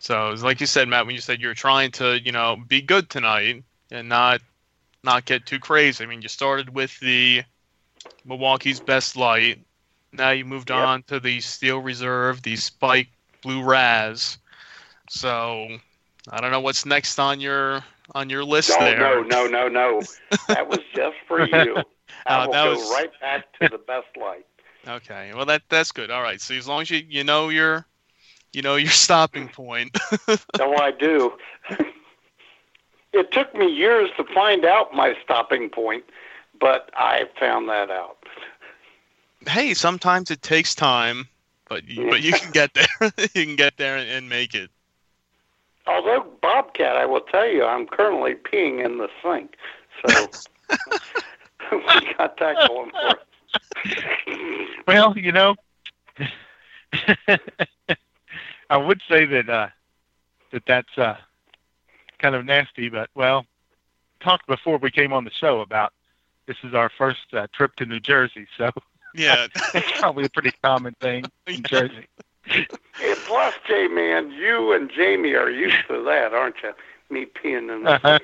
[0.00, 2.80] So it's like you said, Matt, when you said you're trying to, you know, be
[2.80, 4.40] good tonight and not
[5.04, 6.02] not get too crazy.
[6.02, 7.42] I mean, you started with the
[8.24, 9.64] Milwaukee's Best Light.
[10.12, 10.78] Now you moved Yep.
[10.78, 13.08] on to the Steel Reserve, the Spike
[13.42, 14.38] Blue Raz.
[15.08, 15.68] So
[16.30, 17.84] I don't know what's next on your
[18.14, 18.98] on your list No, there.
[18.98, 20.02] no, no, no, no.
[20.48, 21.76] That was just for you.
[22.26, 24.46] I Oh, will that go was- right back to the best light.
[24.88, 26.10] Okay, well that that's good.
[26.10, 27.86] All right, so as long as you you know your
[28.52, 29.96] you know your stopping point.
[30.58, 31.32] No, I do.
[33.12, 36.04] it took me years to find out my stopping point,
[36.60, 38.18] but I found that out.
[39.46, 41.28] hey, sometimes it takes time,
[41.68, 43.12] but you, but you can get there.
[43.34, 44.70] you can get there and, and make it.
[45.86, 49.56] Although Bobcat, I will tell you, I'm currently peeing in the sink,
[50.06, 50.28] so
[51.72, 53.16] we got that going for us.
[54.86, 55.56] Well, you know,
[58.70, 59.68] I would say that uh,
[60.52, 61.16] that that's uh,
[62.18, 63.44] kind of nasty, but well,
[64.20, 65.92] talked before we came on the show about
[66.46, 68.70] this is our first uh, trip to New Jersey, so
[69.14, 69.46] Yeah.
[69.74, 72.06] it's probably a pretty common thing in Jersey.
[72.46, 76.72] And plus, J man, you and Jamie are used to that, aren't you?
[77.10, 78.18] Me peeing in the Uh-huh.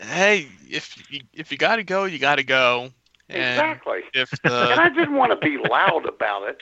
[0.00, 2.90] hey, if you, if you got to go, you got to go.
[3.28, 4.00] And exactly.
[4.12, 6.58] if And I didn't want to be loud about it.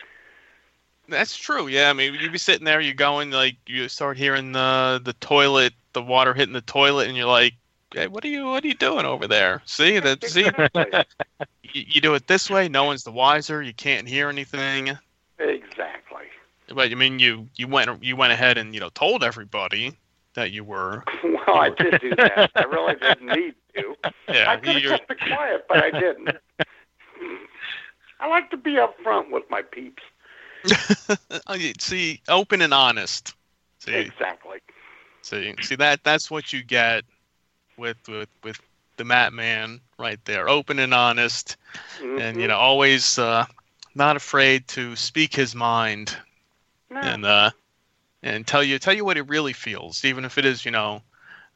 [1.08, 1.66] That's true.
[1.66, 5.12] Yeah, I mean, you'd be sitting there, you're going like you start hearing the the
[5.14, 7.54] toilet, the water hitting the toilet, and you're like,
[7.92, 8.46] hey, "What are you?
[8.46, 9.62] What are you doing over there?
[9.66, 10.24] See that?
[10.24, 10.44] See,
[11.62, 12.68] you, you do it this way.
[12.68, 13.62] No one's the wiser.
[13.62, 14.98] You can't hear anything.
[15.38, 16.24] exactly.
[16.68, 19.96] But I mean, you you went you went ahead and you know told everybody
[20.34, 21.04] that you were.
[21.46, 22.50] Well, I did do that.
[22.56, 23.94] I really didn't need to.
[24.02, 26.30] I Yeah, could have kept it quiet, but I didn't.
[28.18, 30.02] I like to be up front with my peeps.
[31.78, 33.34] See, open and honest.
[33.80, 34.60] See, Exactly.
[35.22, 37.04] see, see that that's what you get
[37.76, 38.60] with with with
[38.96, 40.48] the Matt Man right there.
[40.48, 41.56] Open and honest.
[42.16, 42.48] and you Mhm.
[42.48, 43.44] know always uh,
[43.94, 46.16] not afraid to speak his mind
[46.90, 47.00] No.
[47.00, 47.50] and uh,
[48.22, 51.02] and tell you tell you what he really feels, even if it is you know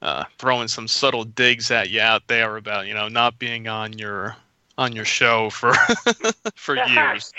[0.03, 3.99] uh, throwing some subtle digs at you out there about you know not being on
[3.99, 4.37] your
[4.79, 5.73] on your show for
[6.55, 7.33] for years.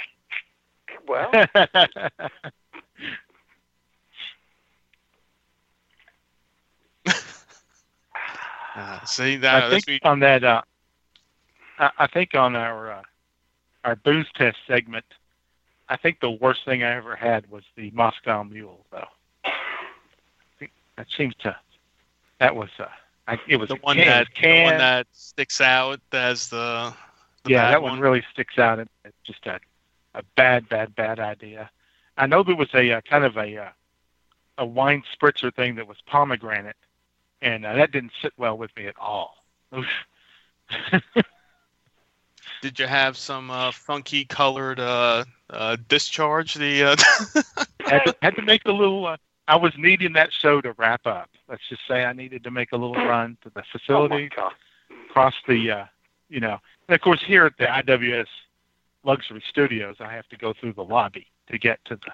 [1.10, 1.32] Well,
[8.76, 10.62] Uh, see that I think on that, uh,
[11.80, 13.02] I, I think on our uh,
[13.84, 15.06] our booze test segment,
[15.90, 19.08] I think the worst thing I ever had was the Moscow Mule, though.
[19.46, 19.52] I
[20.60, 21.56] think that seems to
[22.40, 22.86] that was uh,
[23.28, 26.94] I, it was the one can, that the can, one that sticks out as the,
[27.44, 28.80] the yeah, that one really sticks out.
[28.80, 29.60] It- It's just a
[30.20, 31.70] a bad, bad, bad idea.
[32.18, 33.70] I know there was a uh, kind of a uh,
[34.58, 36.76] a wine spritzer thing that was pomegranate,
[37.42, 39.36] and uh, that didn't sit well with me at all.
[42.62, 46.56] Did you have some uh, funky colored uh, uh, discharge?
[46.56, 46.96] The uh,
[47.90, 49.08] had, to, had to make a little.
[49.08, 51.30] Uh, I was needing that show to wrap up.
[51.48, 54.52] Let's just say I needed to make a little run to the oh facility, God.
[55.10, 55.86] across the, uh,
[56.28, 58.28] you know, and of course here at the IWS
[59.10, 62.12] Luxury Studios, I have to go through the lobby to get to the.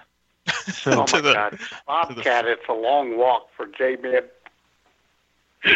[0.48, 1.58] Oh So, my the- God.
[1.86, 4.22] Bobcat, it's a long walk for J Man.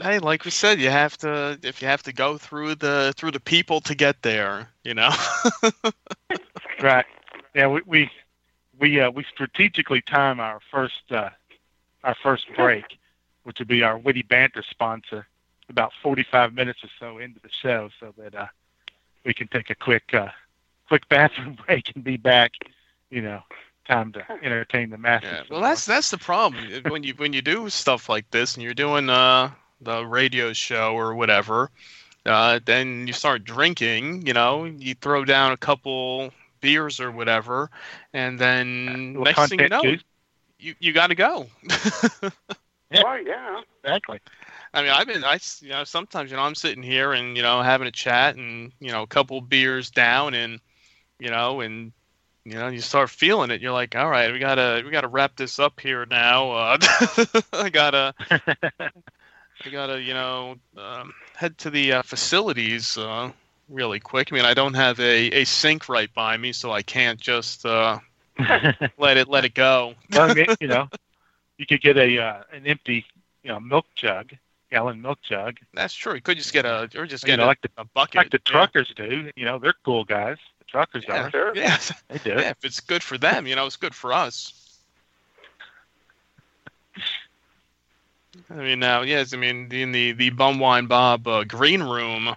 [0.00, 3.32] hey, like we said, you have to if you have to go through the through
[3.32, 5.10] the people to get there, you know.
[6.80, 7.06] right.
[7.56, 8.08] Yeah, we we
[8.78, 11.30] we uh, we strategically time our first uh,
[12.04, 12.84] our first break,
[13.42, 15.26] which would be our witty banter sponsor,
[15.72, 18.46] about 45 minutes or so into the show, so that uh,
[19.24, 20.28] we can take a quick uh,
[20.88, 22.52] quick bathroom break and be back.
[23.10, 23.42] You know,
[23.86, 25.28] time to entertain the masses.
[25.30, 25.42] yeah.
[25.50, 28.74] Well, that's that's the problem when you when you do stuff like this and you're
[28.74, 31.70] doing uh the radio show or whatever.
[32.24, 37.68] Uh, then you start drinking, you know, you throw down a couple beers or whatever,
[38.12, 40.04] and then Little next thing you know, juice.
[40.60, 41.48] you, you got to go.
[42.92, 43.02] Yeah.
[43.04, 43.60] Well, yeah.
[43.82, 44.20] exactly.
[44.74, 47.42] I mean, I've been, I, you know, sometimes, you know, I'm sitting here and, you
[47.42, 50.60] know, having a chat and, you know, a couple beers down and,
[51.18, 51.92] you know, and,
[52.44, 53.60] you know, you start feeling it.
[53.60, 56.50] You're like, all right, we gotta, we gotta wrap this up here now.
[56.52, 56.78] Uh,
[57.52, 58.90] I gotta, I
[59.70, 63.30] gotta, you know, um, head to the uh, facilities uh,
[63.68, 64.32] really quick.
[64.32, 67.66] I mean, I don't have a, a sink right by me, so I can't just
[67.66, 67.98] uh,
[68.98, 69.94] let it let it go.
[70.12, 70.88] well, you know,
[71.58, 73.04] you could get a uh, an empty,
[73.42, 74.32] you know, milk jug,
[74.72, 76.14] gallon milk jug, That's true.
[76.14, 78.16] You could just get a, or just you get know, a, like the a bucket.
[78.16, 78.52] like the yeah.
[78.52, 79.30] truckers do.
[79.36, 80.38] You know, they're cool guys.
[80.60, 81.30] The truckers Yeah, are.
[81.30, 81.52] Sure.
[81.54, 81.78] yeah.
[82.08, 82.30] They do.
[82.40, 84.52] Yeah, if it's good for them, you know, it's good for us.
[88.50, 92.34] I mean, now, yes, I mean, in the the Bum Wine Bob uh, green room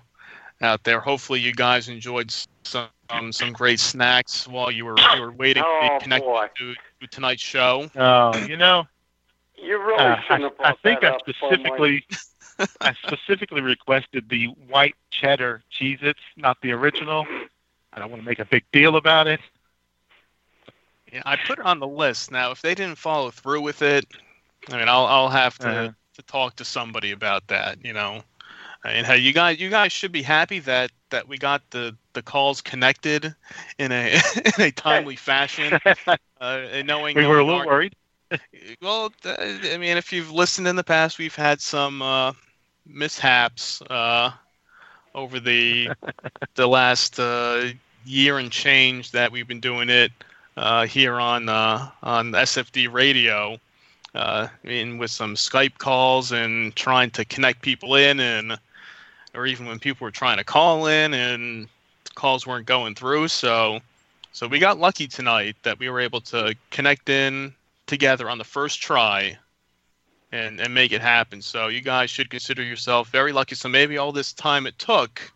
[0.61, 5.21] out there, hopefully you guys enjoyed some um, some great snacks while you were you
[5.21, 7.89] were waiting to Oh, be connected to, to tonight's show.
[7.95, 8.85] Oh, you know,
[9.61, 12.05] You really uh, shouldn't I, have I think that I up, Bum specifically,
[12.81, 17.25] I specifically requested the white cheddar Cheez-Its, not the original.
[17.93, 19.39] I don't want to make a big deal about it.
[21.11, 22.31] Yeah, I put it on the list.
[22.31, 24.05] Now, if they didn't follow through with it,
[24.69, 25.91] I mean, I'll I'll have to Uh-huh.
[26.15, 27.83] to talk to somebody about that.
[27.85, 28.21] You know,
[28.83, 32.21] and hey, you guys you guys should be happy that that we got the the
[32.21, 33.33] calls connected
[33.77, 34.13] in a
[34.57, 35.79] in a timely fashion.
[36.41, 37.95] Uh, knowing We were a little our- worried.
[38.81, 42.33] Well, I mean, if you've listened in the past, we've had some uh,
[42.85, 44.31] mishaps uh,
[45.13, 45.89] over the
[46.55, 47.67] the last uh,
[48.05, 50.11] year and change that we've been doing it
[50.57, 53.57] uh, here on uh, on SFD radio.
[54.13, 58.57] Uh, I mean, with some Skype calls and trying to connect people in, and
[59.33, 61.67] or even when people were trying to call in and
[62.15, 63.27] calls weren't going through.
[63.27, 63.79] So,
[64.31, 67.53] so we got lucky tonight that we were able to connect in
[67.87, 69.37] together on the first try
[70.31, 71.41] and and make it happen.
[71.41, 73.55] So you guys should consider yourself very lucky.
[73.55, 75.31] So maybe all this time it took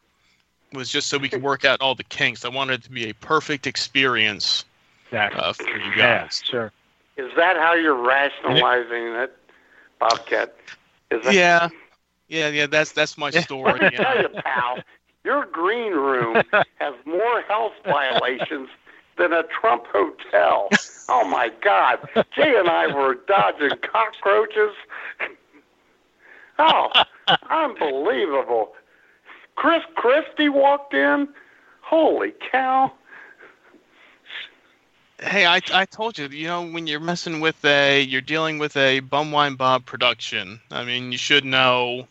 [0.74, 2.46] was just so we could work out all the kinks.
[2.46, 4.66] I wanted it to be a perfect experience
[5.08, 5.42] Exactly.
[5.42, 6.42] uh, for you yeah, guys.
[6.44, 6.72] sure.
[7.18, 9.36] Is that how you're rationalizing it,
[10.00, 10.56] Bobcat?
[11.12, 11.70] Is that, Yeah,
[12.28, 12.68] yeah, yeah.
[12.68, 13.74] That's that's my story.
[13.74, 14.80] Let me tell you, pal,
[15.24, 16.44] your green room
[16.80, 18.70] has more health violations
[19.18, 20.70] than a Trump hotel.
[21.40, 22.00] My God!
[22.36, 24.76] Jay and I were dodging cockroaches.
[26.62, 26.92] Oh,
[27.50, 28.74] unbelievable!
[29.56, 31.30] Chris Christie walked in.
[31.80, 32.92] Holy cow!
[35.22, 38.76] Hey, I, I told you, you know, when you're messing with a, you're dealing with
[38.76, 40.60] a Bumwine Bob production.
[40.72, 42.06] I mean, you should know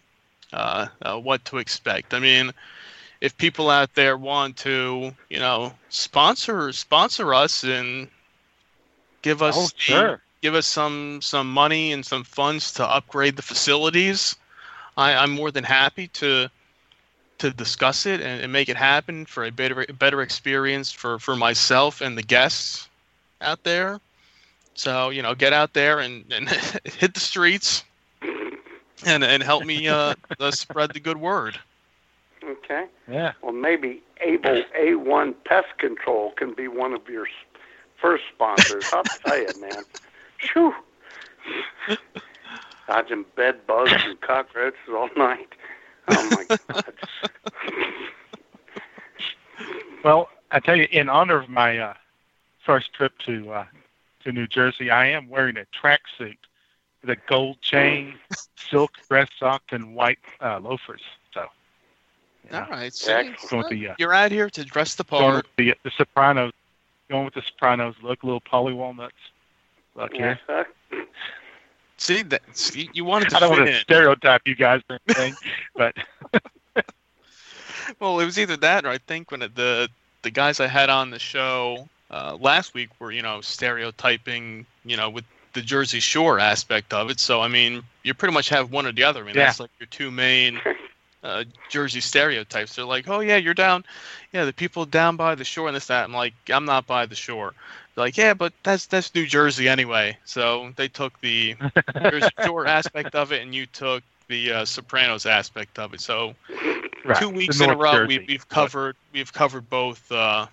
[0.55, 2.14] uh, uh, what to expect.
[2.14, 2.55] I mean,
[3.21, 8.09] if people out there want to, you know, sponsor sponsor us and
[9.23, 10.23] give us Oh, the- sure.
[10.43, 14.37] give us some some money and some funds to upgrade the facilities,
[14.97, 16.49] I, I'm more than happy to
[17.39, 21.37] to discuss it and, and make it happen for a better better experience for, for
[21.37, 22.89] myself and the guests
[23.41, 24.01] out there.
[24.75, 26.49] So, you know, get out there and, and
[26.85, 27.85] hit the streets
[29.07, 31.59] and and help me uh, uh, spread the good word.
[32.43, 32.87] Okay.
[33.09, 33.33] Yeah.
[33.43, 37.33] Well, maybe Able A1 Pest Control can be one of your s-
[38.01, 38.85] first sponsors.
[38.93, 39.85] I'll tell you, man.
[40.39, 40.75] Phew.
[42.87, 45.49] Dodging bed bugs and cockroaches all night.
[46.09, 46.95] Oh my God.
[50.05, 51.95] Well, I tell you, in honor of my uh,
[52.65, 53.65] first trip to uh,
[54.25, 56.37] to New Jersey, I am wearing a tracksuit
[57.03, 58.15] with a gold chain,
[58.57, 61.03] silk dress socks, and white uh, loafers.
[61.35, 61.47] So,
[62.51, 62.95] yeah, All right.
[62.95, 63.51] See, Excellent.
[63.51, 65.47] going with the uh, you're out here to dress the going part.
[65.57, 66.53] the the Sopranos,
[67.09, 69.14] going with the Sopranos look, little Paulie Walnuts
[69.94, 70.38] look here.
[70.49, 70.64] Uh,
[72.01, 73.81] See that see, you wanted to I don't fit want to in.
[73.81, 75.35] stereotype you guys or anything,
[75.77, 75.94] but
[77.99, 79.88] Well, it was either that or I think when it, the
[80.23, 84.97] the guys I had on the show uh, last week were you know stereotyping you
[84.97, 87.18] know with the Jersey Shore aspect of it.
[87.18, 89.23] So I mean, you pretty much have one or the other.
[89.23, 89.47] I mean, Yeah.
[89.47, 90.61] that's like your two main
[91.23, 92.77] uh, Jersey stereotypes.
[92.77, 93.85] They're like, oh yeah, you're down,
[94.33, 96.05] yeah, the people down by the shore and this that.
[96.05, 97.55] I'm like, I'm not by the shore.
[97.95, 100.17] They're like, yeah, but that's that's New Jersey anyway.
[100.25, 101.57] So they took the
[102.01, 106.01] Jersey Shore aspect of it, and you took the uh, Sopranos aspect of it.
[106.01, 106.35] So
[107.05, 108.19] right, two weeks in a row Jersey.
[108.19, 110.47] we, we've covered we've covered both uh,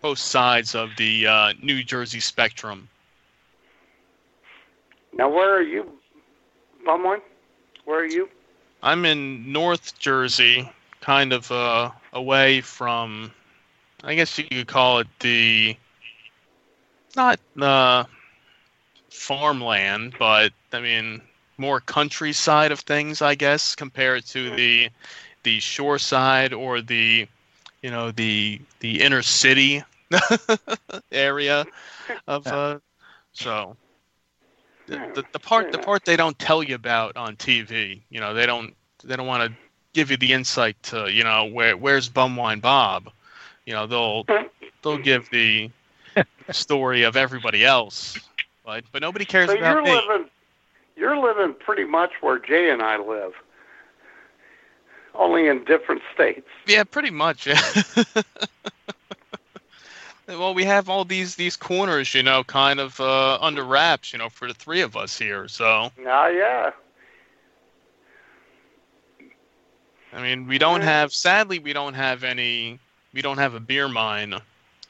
[0.00, 2.88] both sides of the uh, New Jersey spectrum.
[5.12, 5.90] now, where are you,
[6.86, 7.22] Bumwine?
[7.84, 8.28] Where are you?
[8.82, 10.70] I'm in North Jersey,
[11.00, 13.32] kind of uh, away from,
[14.04, 15.76] I guess you could call it the
[17.16, 18.04] not uh,
[19.10, 21.20] farmland, but I mean
[21.56, 24.90] more countryside of things, I guess, compared to the
[25.42, 27.26] the shore side or the
[27.82, 29.82] you know the the inner city
[31.12, 31.66] area
[32.26, 32.78] of uh,
[33.32, 33.76] so
[34.88, 38.02] the, the, the part the part they don't tell you about on TV.
[38.10, 38.74] You know, they don't
[39.04, 39.58] they don't want to
[39.94, 43.10] give you the insight to you know where where's Bumwine Bob.
[43.66, 44.26] You know, they'll
[44.82, 45.70] they'll give the
[46.50, 48.18] story of everybody else,
[48.64, 49.90] but but nobody cares So about you're me.
[49.90, 50.30] living,
[50.96, 53.32] you're living pretty much where Jay and I live,
[55.14, 56.48] only in different states.
[56.66, 57.48] Yeah, pretty much.
[60.28, 64.18] well, we have all these these corners, you know, kind of uh, under wraps, you
[64.18, 65.48] know, for the three of us here.
[65.48, 66.70] So Ah, yeah.
[70.12, 71.12] I mean, we don't have.
[71.12, 72.78] Sadly, we don't have any
[73.12, 74.34] we don't have a beer mine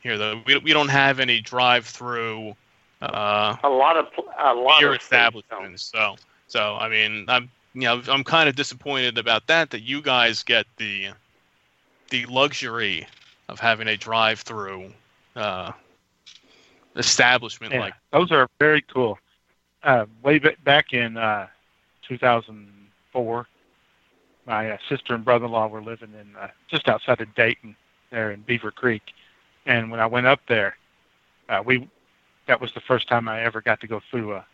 [0.02, 0.42] here though.
[0.46, 2.54] We we don't have any drive-through
[3.00, 4.06] uh, A lot of
[4.38, 5.82] a lot beer of establishments.
[5.82, 6.16] So
[6.46, 10.42] so I mean I'm you know I'm kind of disappointed about that that you guys
[10.42, 11.08] get the
[12.10, 13.06] the luxury
[13.48, 14.92] of having a drive-through
[15.38, 15.72] uh,
[16.96, 19.18] establishment Yeah, like those are very cool.
[19.82, 21.46] Uh, way ba- back in uh,
[22.06, 23.46] 2004,
[24.46, 27.76] my uh, sister and brother-in-law were living in uh, just outside of Dayton,
[28.10, 29.02] there in Beavercreek,
[29.66, 30.76] and when I went up there,
[31.48, 31.88] uh, we
[32.46, 34.44] that was the first time I ever got to go through a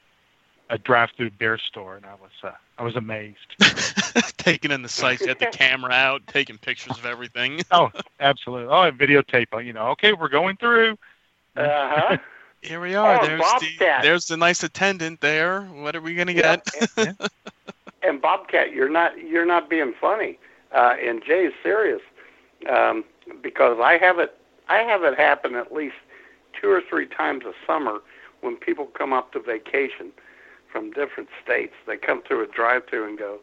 [0.71, 3.57] a drive-through beer store, and I was uh, I was amazed.
[4.39, 7.61] taking in the sights, you had the camera out, taking pictures of everything.
[7.71, 7.91] oh,
[8.21, 8.69] absolutely.
[8.69, 9.65] Oh, I videotape.
[9.65, 10.97] You know, okay, we're going through.
[11.57, 12.17] Uh-huh.
[12.63, 13.19] Here we are.
[13.19, 14.03] Oh, there's the Bobcat.
[14.03, 15.63] there's the nice attendant there.
[15.63, 16.97] What are we gonna Yeah, get?
[16.99, 17.17] and,
[18.03, 20.39] and Bobcat, you're not you're not being funny,
[20.73, 22.01] uh, and Jay's serious,
[22.71, 23.05] um,
[23.43, 24.37] because I have it
[24.69, 25.97] I have it happen at least
[26.61, 28.01] two or three times a summer
[28.41, 30.13] when people come up to vacation
[30.75, 31.75] from different states.
[31.87, 33.41] They come through a drive-through and go,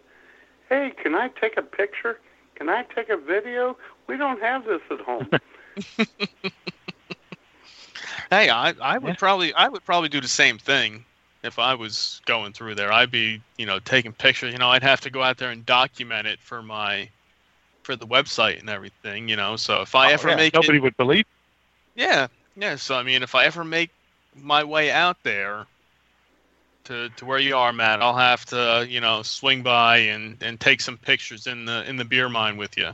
[0.69, 2.19] "Hey, can I take a picture?
[2.55, 3.77] Can I take a video?
[4.07, 5.32] We don't have this at home."
[8.29, 9.15] Hey, I, I would Yeah.
[9.17, 11.05] probably I would probably do the same thing
[11.43, 12.91] if I was going through there.
[12.91, 14.51] I'd be you know taking pictures.
[14.53, 17.11] You know, I'd have to go out there and document it for my
[17.84, 19.27] for the website and everything.
[19.29, 21.25] You know, so if I Oh, ever yeah, make nobody it, would believe.
[21.95, 22.75] yeah, yeah.
[22.75, 23.91] So I mean, if I ever make
[24.36, 25.67] my way out there
[26.86, 30.59] to to where you are, Matt, I'll have to you know swing by and and
[30.59, 32.89] take some pictures in the in the beer mine with you.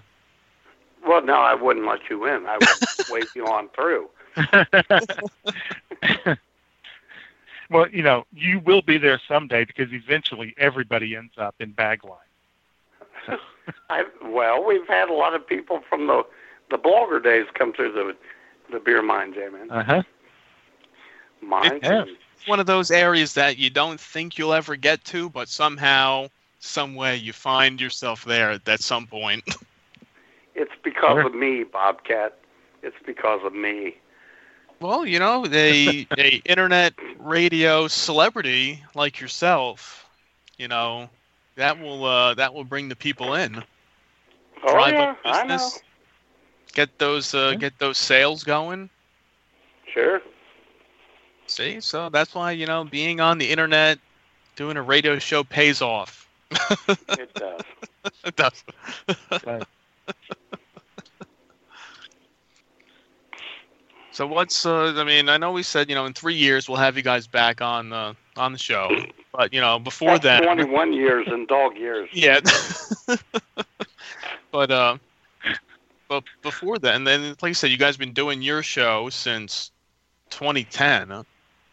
[1.06, 2.46] well, no, I wouldn't let you in.
[2.46, 2.68] I would
[3.10, 4.10] wait you on through.
[7.70, 12.04] well, you know, you will be there someday because eventually everybody ends up in bag
[12.04, 12.18] line.
[13.90, 16.26] I well, we've had a lot of people from the
[16.70, 18.16] the blogger days come through the
[18.72, 19.72] the beer mine, J man.
[19.72, 20.04] Uh huh.
[21.42, 21.82] Mines.
[22.48, 22.56] Yeah.
[22.56, 26.28] and- one of those areas that you don't think you'll ever get to, but somehow,
[26.60, 29.44] some way, you find yourself there at, at some point.
[30.56, 31.28] It's because Sure.
[31.28, 32.38] of me, Bobcat.
[32.82, 33.98] It's because of me.
[34.80, 40.10] well, you know, a a internet radio celebrity like yourself,
[40.58, 41.10] you know,
[41.56, 43.64] that will uh, that will bring the people in.
[44.64, 45.70] Oh Drive yeah, up I know.
[46.74, 48.90] Get those uh, get those sales going.
[49.94, 50.22] Sure.
[51.48, 54.00] See, so that's why you know being on the internet,
[54.56, 56.28] doing a radio show pays off.
[56.52, 57.62] It does.
[58.26, 58.64] it does.
[59.46, 59.64] Right.
[64.12, 66.80] So what's uh, I mean, I know we said you know in three years we'll
[66.80, 68.90] have you guys back on the on the show,
[69.32, 72.10] but you know before That's then, 21 years and dog years.
[72.14, 72.40] yeah.
[74.52, 74.98] but uh,
[76.10, 79.72] but before then, then like I said, you guys been doing your show since
[80.32, 81.10] 2010.
[81.10, 81.24] huh?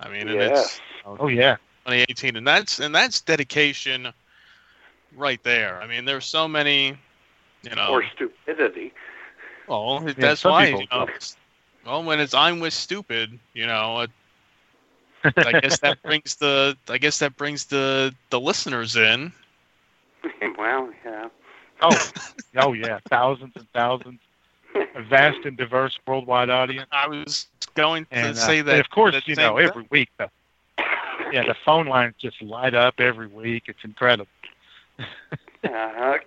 [0.01, 0.42] I mean, and Yes.
[0.42, 0.82] it's
[1.18, 1.57] Oh yeah.
[1.84, 4.12] 2018, and that's and that's dedication
[5.12, 5.80] right there.
[5.80, 6.97] I mean, there's so many,
[7.62, 7.92] you know.
[7.92, 8.92] Or stupidity.
[9.66, 10.66] Well, Yeah, that's why.
[10.68, 11.07] You know,
[11.84, 14.11] well, when it's I'm with stupid, you know, it,
[15.42, 19.32] I guess that brings the I guess that brings the the listeners in.
[20.59, 21.28] well, yeah.
[21.82, 22.01] Oh,
[22.57, 22.99] oh yeah.
[23.11, 24.20] Thousands and thousands.
[24.95, 26.90] A vast and diverse worldwide audience.
[26.92, 28.70] I was going to And, uh, say that.
[28.72, 29.68] and of course, you same know, thing.
[29.68, 30.28] every week the
[31.32, 33.64] yeah the phone lines just light up every week.
[33.66, 34.28] It's incredible.
[35.64, 36.18] Uh-huh.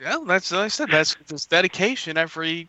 [0.00, 0.88] Yeah, that's like I said.
[0.90, 2.68] That's this dedication every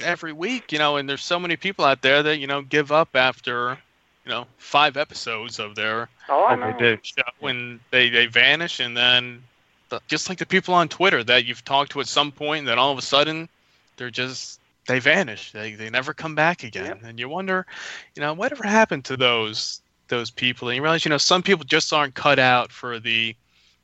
[0.00, 0.96] every week, you know.
[0.96, 3.78] And there's so many people out there that you know give up after
[4.24, 6.76] you know five episodes of their Oh, I know.
[6.78, 9.42] they show, and they they vanish, and then
[9.88, 12.68] the, just like the people on Twitter that you've talked to at some point, and
[12.68, 13.48] then all of a sudden
[13.96, 15.52] they're just they vanish.
[15.52, 17.02] They they never come back again, Yep.
[17.04, 17.66] and you wonder,
[18.14, 20.68] you know, whatever happened to those those people?
[20.68, 23.36] And you realize, you know, some people just aren't cut out for the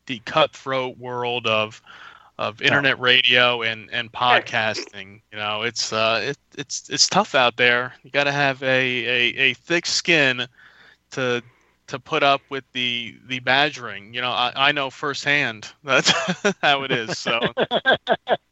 [0.06, 1.80] the cutthroat world of
[2.38, 5.20] of internet radio and and podcasting.
[5.32, 7.94] You know, it's uh it, it's it's tough out there.
[8.02, 10.46] You got to have a, a a thick skin
[11.12, 11.42] to
[11.88, 14.14] to put up with the the badgering.
[14.14, 16.10] You know, I, I know firsthand that's
[16.62, 17.16] how it is.
[17.16, 17.52] So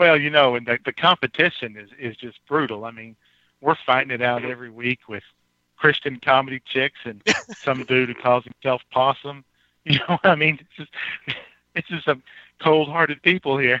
[0.00, 2.86] Well, you know, and the, the competition is, is just brutal.
[2.86, 3.16] I mean,
[3.60, 5.22] we're fighting it out every week with
[5.76, 7.20] Christian comedy chicks and
[7.54, 9.44] some dude who calls himself Possum.
[9.84, 10.90] You know, what I mean, it's just
[11.74, 12.22] it's just some
[12.62, 13.80] cold-hearted people here.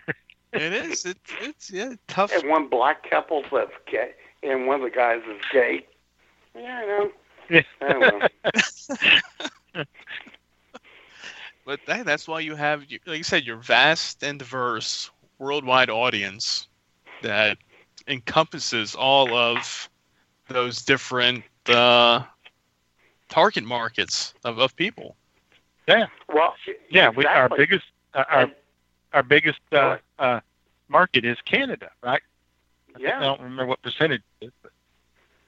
[0.54, 1.04] it is.
[1.04, 2.32] It's it's yeah tough.
[2.32, 4.12] And one black couple that's gay,
[4.42, 5.86] and one of the guys is gay.
[6.54, 7.10] Yeah, I know.
[7.50, 7.62] Yeah.
[7.82, 7.92] I
[9.74, 9.84] know.
[11.66, 15.10] But hey, that's why you have, you- like you said, you're vast and diverse
[15.44, 16.68] worldwide audience
[17.22, 17.58] that
[18.06, 19.88] encompasses all of
[20.48, 22.22] those different uh,
[23.28, 25.16] target markets of, of people.
[25.88, 26.06] Yeah.
[26.32, 26.54] Well,
[26.90, 28.54] Yeah, we, our biggest uh, our And-
[29.12, 30.38] our biggest uh, uh,
[30.88, 32.22] market is Canada, right?
[32.96, 33.18] Yeah.
[33.18, 34.70] I don't remember what percentage it is, but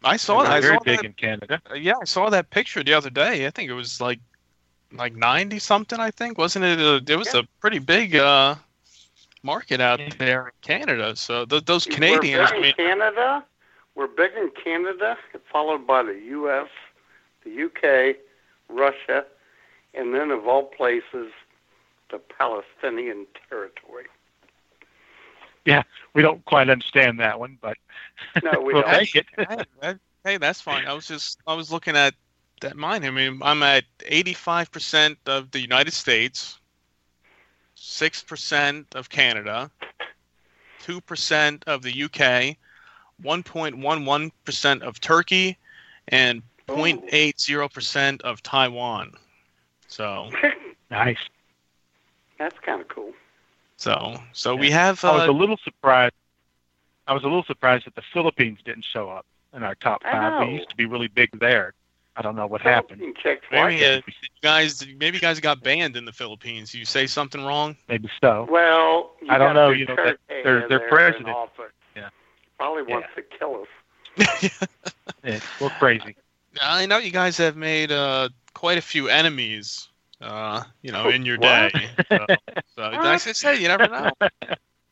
[0.03, 0.53] I saw we're that.
[0.53, 1.61] I very saw big that in Canada.
[1.71, 3.47] Uh, yeah, I saw that picture the other day.
[3.47, 4.19] I think it was like
[4.93, 6.01] like ninety something.
[6.01, 6.81] I think wasn't it?
[6.81, 7.41] A, it was Yeah.
[7.41, 8.57] a pretty big uh,
[9.43, 11.17] market out there in Canada.
[11.17, 13.45] So th- those We're Canadians, big in Canada.
[13.95, 15.17] We're big in Canada,
[15.51, 16.69] followed by the U.S.,
[17.45, 18.17] the UK,
[18.69, 19.25] Russia,
[19.95, 21.31] and then of all places,
[22.11, 24.07] the Palestinian territory.
[25.65, 25.83] Yeah,
[26.15, 27.77] we don't quite understand that one, but
[28.43, 28.91] No, we we'll don't.
[28.95, 29.27] take it.
[29.83, 30.87] hey, hey, that's fine.
[30.87, 32.15] I was just I was looking at
[32.63, 33.05] that mine.
[33.05, 36.59] I mean, I'm at eighty five percent of the United States,
[37.83, 39.71] six percent of Canada,
[40.81, 42.57] two percent of the UK,
[43.23, 45.59] one point one one percent of Turkey,
[46.09, 49.13] and 0.80 percent of Taiwan.
[49.89, 50.31] So
[50.91, 51.19] nice.
[52.39, 53.13] That's kind of cool.
[53.77, 56.15] so so we have I was uh, a little surprised.
[57.07, 60.47] I was a little surprised that the Philippines didn't show up in our top five.
[60.47, 61.75] We used to be really big there.
[62.17, 63.01] I don't know what happened.
[63.01, 64.01] Philippine chicks maybe uh,
[64.43, 66.75] guys maybe you guys got banned in the Philippines.
[66.75, 67.77] You say something wrong.
[67.89, 68.47] Maybe so.
[68.51, 71.73] Well, I don't know, you know, Duterte that- their- in their there president- in office.
[71.97, 72.09] Yeah.
[72.59, 72.95] Probably Yeah.
[72.95, 74.51] wants to kill us.
[75.25, 76.17] Yeah, we're crazy.
[76.61, 79.89] I know you guys have made uh, quite a few enemies,
[80.21, 81.71] uh, you know, in your day.
[82.11, 82.27] So,
[82.77, 84.11] so like I say, you never know.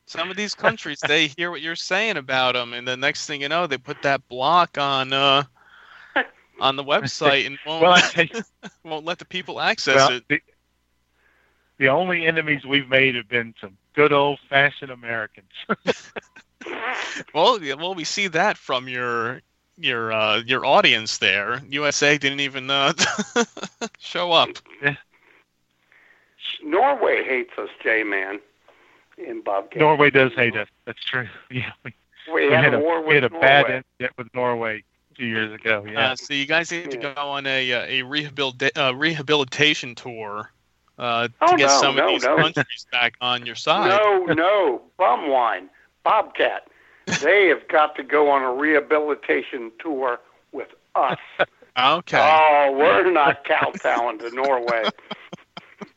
[0.07, 3.43] Some of these countries, they hear what you're saying about them, and the next thing
[3.43, 5.43] you know, they put that block on uh,
[6.61, 8.29] on the website and won't, Well, I
[8.85, 10.25] won't let the people access well, it.
[10.29, 10.41] the,
[11.79, 15.51] the only enemies we've made have been some good old fashioned Americans.
[17.33, 19.41] Well, well, we see that from your
[19.79, 21.61] your uh, your audience there.
[21.71, 22.93] USA didn't even uh,
[23.99, 24.51] show up.
[26.63, 28.41] Norway hates us, J-Man,
[29.17, 29.81] in Bobcat.
[29.81, 30.69] Norway does hate us.
[30.85, 31.29] That's true.
[31.51, 31.95] Yeah, we,
[32.33, 33.77] We, we had, had a a war we had with a bad Norway.
[33.99, 34.83] incident with Norway a
[35.21, 35.85] few years ago.
[35.87, 36.13] Yeah.
[36.13, 40.51] Uh, so you guys need to go on a uh, a rehabilita- uh, rehabilitation tour
[40.99, 42.37] uh, to Oh, get no, some no, of these no.
[42.37, 43.89] countries back on your side.
[43.89, 45.69] No, no, bum wine,
[46.05, 46.69] Bobcat.
[47.23, 50.21] They have got to go on a rehabilitation tour
[50.53, 51.19] with us.
[51.77, 52.19] Okay.
[52.21, 54.85] Oh, we're not kowtowing to Norway.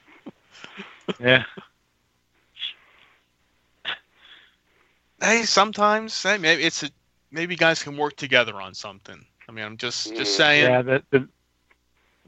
[1.20, 1.44] yeah.
[5.22, 6.90] hey, sometimes hey, maybe it's a,
[7.34, 9.26] maybe guys can work together on something.
[9.50, 10.66] I mean, I'm just just saying.
[10.66, 10.82] Yeah.
[10.82, 11.28] The, the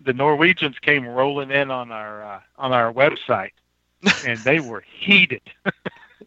[0.03, 3.51] the Norwegians came rolling in on our uh, on our website,
[4.27, 5.41] and they were heated.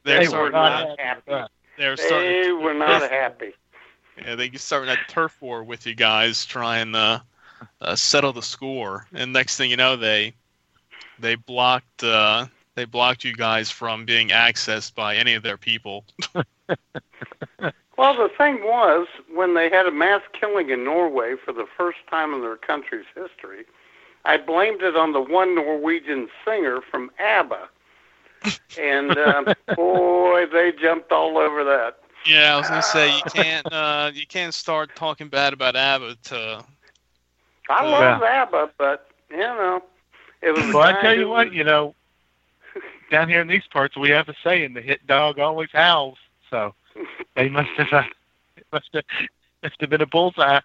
[0.05, 1.23] They're they were to, not happy.
[1.27, 3.53] with they're starting They to, were not happy.
[4.17, 7.23] yeah, they starting that turf war with you guys, trying to
[7.81, 9.07] uh, settle the score.
[9.13, 10.35] And next thing you know, they
[11.19, 16.05] they blocked uh, they blocked you guys from being accessed by any of their people.
[17.99, 21.99] Well, the thing was, when they had a mass killing in Norway for the first
[22.09, 23.65] time in their country's history,
[24.25, 27.69] I blamed it on the one Norwegian singer from ABBA.
[28.77, 31.99] And um, boy, they jumped all over that.
[32.25, 36.17] Yeah, I was gonna say you can't uh, you can't start talking bad about ABBA
[36.25, 36.65] to
[37.69, 38.19] I Yeah.
[38.19, 39.83] love ABBA, but you know,
[40.43, 40.65] it was.
[40.75, 41.95] Well, I tell you what, you know,
[43.11, 46.19] down here in these parts, we have a saying: the hit dog always howls.
[46.51, 46.75] So
[47.35, 48.03] they must have uh,
[48.57, 49.05] it must have
[49.63, 50.61] must have been a bullseye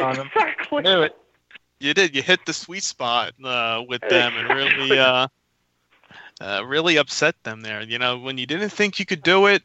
[0.00, 0.26] on them.
[0.34, 0.82] Exactly.
[0.82, 1.16] Knew it.
[1.80, 5.28] you did you hit the sweet spot uh, with them and really uh,
[6.40, 7.82] uh, really upset them there.
[7.82, 9.62] You know, when you didn't think you could do it,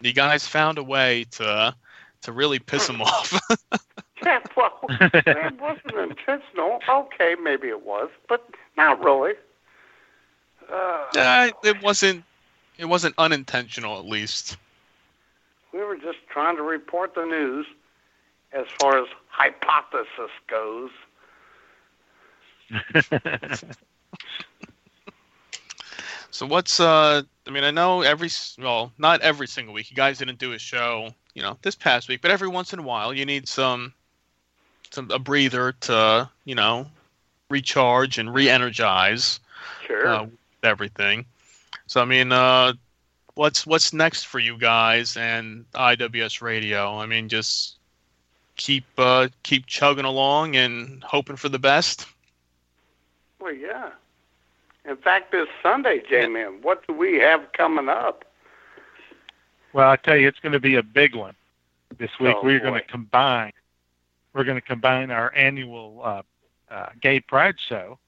[0.00, 1.74] you guys found a way to
[2.22, 3.38] to really piss them off.
[4.24, 6.80] Yeah, well, it wasn't intentional.
[6.88, 8.44] Okay, maybe it was, but
[8.76, 9.34] not really.
[10.68, 12.24] Uh, uh, it wasn't
[12.78, 14.56] it wasn't unintentional at least.
[15.72, 17.66] We were just trying to report the news
[18.52, 20.90] as far as hypothesis goes.
[26.30, 30.18] So what's uh I mean I know every well not every single week you guys
[30.18, 33.12] didn't do a show you know this past week but every once in a while
[33.12, 33.92] you need some
[34.90, 36.86] some a breather to you know
[37.50, 39.40] recharge and re-energize
[39.86, 40.06] Sure.
[40.06, 40.26] uh,
[40.62, 41.24] everything.
[41.86, 42.72] So I mean uh
[43.38, 46.98] what's what's next for you guys and IWS Radio?
[46.98, 47.78] I mean just
[48.56, 52.06] keep uh keep chugging along and hoping for the best.
[53.40, 53.90] well, yeah.
[54.84, 58.24] In fact, this Sunday, J-Man, what do we have coming up?
[59.74, 61.34] Well, I tell you, it's going to be a big one
[61.98, 62.34] this week.
[62.36, 63.52] Oh, we're going to combine.
[64.32, 66.22] We're going to combine our annual uh,
[66.70, 67.98] uh, Gay Pride Show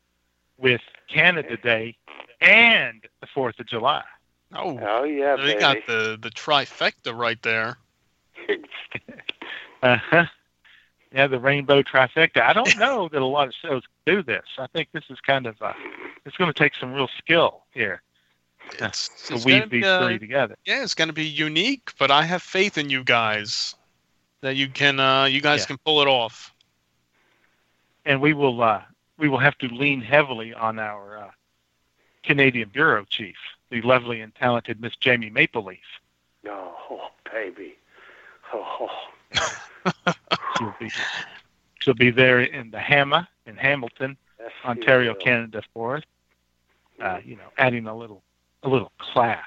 [0.56, 1.96] with Canada Day
[2.40, 4.04] and the Fourth of July.
[4.54, 5.60] Oh, Oh yeah, they baby.
[5.60, 7.78] got the the trifecta right there.
[9.82, 10.24] Uh-huh.
[11.12, 12.40] Yeah, the rainbow trifecta.
[12.42, 14.44] I don't know that a lot of shows do this.
[14.58, 15.72] I think this is kind of uh,
[16.24, 18.02] it's going to take some real skill here
[18.78, 20.56] It's, to it's weave be, these uh, three together.
[20.64, 23.74] yeah, it's going to be unique, but I have faith in you guys
[24.42, 25.66] that you can uh, you guys Yeah.
[25.66, 26.52] can pull it off.
[28.04, 28.82] and we will uh,
[29.18, 31.30] we will have to lean heavily on our uh,
[32.22, 33.36] Canadian bureau chief,
[33.70, 35.78] the lovely and talented Miss Jamie Maple Leaf.
[36.48, 37.76] Oh, baby.
[38.52, 38.88] Oh,
[40.58, 40.90] She'll be
[41.78, 45.14] she'll be there in the Hammer in Hamilton, yes, Ontario.
[45.14, 46.02] Canada for us.
[47.00, 48.22] Uh, you know, adding a little
[48.62, 49.46] a little class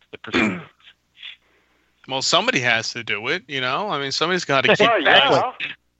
[0.00, 0.62] to the proceedings.
[2.06, 3.88] Well, somebody has to do it, you know.
[3.88, 5.52] I mean, somebody's got to keep Well, you guys, yeah.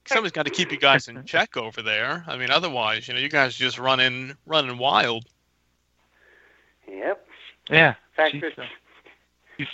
[0.05, 2.23] somebody's got to keep you guys in check over there.
[2.27, 5.25] I mean, otherwise, you know, you guys just running running wild.
[6.87, 7.27] Yep.
[7.71, 7.95] Yeah,
[8.31, 8.65] she's, uh,
[9.57, 9.67] she's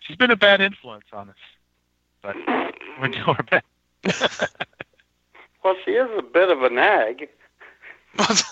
[0.00, 1.36] she's been a bad influence on us,
[2.22, 2.36] but
[3.00, 3.64] we're doing our best.
[5.64, 7.28] well, she is a bit of a nag,
[8.16, 8.44] but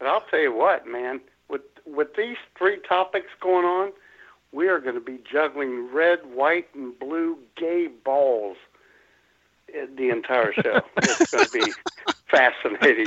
[0.00, 1.20] I'll tell you what, man.
[1.48, 3.92] With with these three topics going on,
[4.52, 8.56] we are going to be juggling red, white, and blue gay balls
[9.96, 10.80] the entire show.
[10.98, 11.72] it's going to be
[12.30, 13.06] fascinating.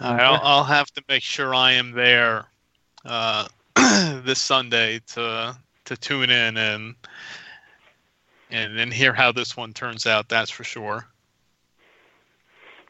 [0.00, 2.46] I'll, I'll have to make sure I am there
[3.04, 3.46] uh,
[4.24, 6.94] this Sunday to to tune in and
[8.50, 10.28] and and hear how this one turns out.
[10.28, 11.06] That's for sure.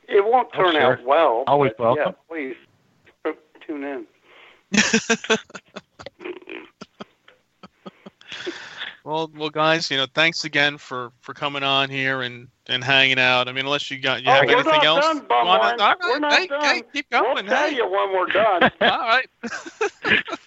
[0.09, 0.95] It won't Oh, turn sure.
[0.95, 1.45] out well.
[1.47, 2.15] Always welcome.
[2.29, 2.55] Yeah,
[3.25, 3.35] please
[3.67, 4.07] tune in.
[9.05, 13.19] Well, well, guys, you know, thanks again for for coming on here and and hanging
[13.19, 13.49] out.
[13.49, 15.05] I mean, unless you got you Oh, have we're anything not else.
[15.05, 15.47] done, you Bumwine.
[15.47, 16.61] all right, We're not hey, done.
[16.63, 17.47] hey, keep We'll going.
[17.47, 17.77] tell hey.
[17.77, 18.63] you when we're done.
[18.83, 19.27] All right.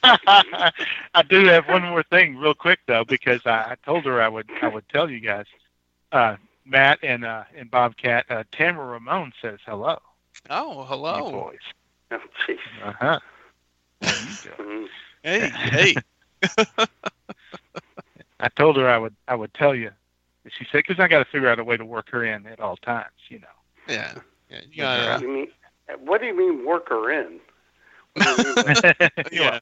[1.14, 4.28] I do have one more thing, real quick though, because I, I told her I
[4.28, 5.46] would I would tell you guys.
[6.12, 6.36] Uh,
[6.66, 9.98] Matt and uh, and Bobcat, uh, Tamara Ramon says hello.
[10.50, 11.32] Oh, you hello.
[11.32, 11.58] boys.
[12.12, 12.58] Oh, jeez.
[12.84, 13.20] Uh huh.
[14.02, 14.88] How you doing?
[14.88, 14.88] Mm.
[15.24, 15.96] Hey, hey.
[18.44, 19.92] I told her I would I would tell you.
[20.50, 22.60] She said, because I got to figure out a way to work her in at
[22.60, 23.48] all times, you know.
[23.88, 24.14] Yeah.
[24.50, 25.48] yeah you What gotta, do you mean?
[26.00, 27.40] What do you mean work her in?
[28.16, 29.60] What do you mean by- yeah.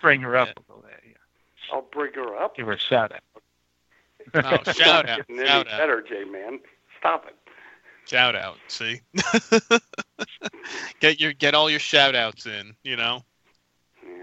[0.00, 0.54] Bring her up Yeah.
[0.56, 1.00] a little bit.
[1.06, 1.74] Yeah.
[1.74, 2.56] I'll bring her up.
[2.56, 3.20] Give her a shout out.
[4.34, 5.18] Oh, shout out.
[5.28, 5.78] Getting any Shout out.
[5.78, 6.60] better, J man.
[6.98, 7.36] Stop it.
[8.06, 8.56] Shout out.
[8.68, 9.02] See.
[11.00, 12.74] get your get all your shout outs in.
[12.82, 13.22] You know.
[14.06, 14.22] Yeah.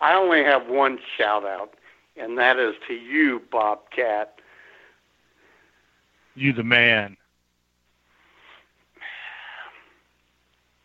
[0.00, 1.74] I only have one shout out,
[2.22, 4.38] and that is to you, Bobcat.
[6.34, 7.16] You the man.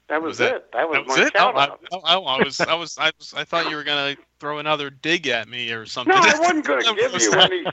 [0.10, 0.72] That Was was, that- it.
[0.72, 1.32] That was, That was my it.
[1.36, 1.80] Oh, shout I, out.
[1.92, 4.90] oh, oh, I was, I was, I was, I thought you were gonna throw another
[4.90, 6.16] dig at me or something.
[6.16, 7.66] No, I wasn't going to give was- you any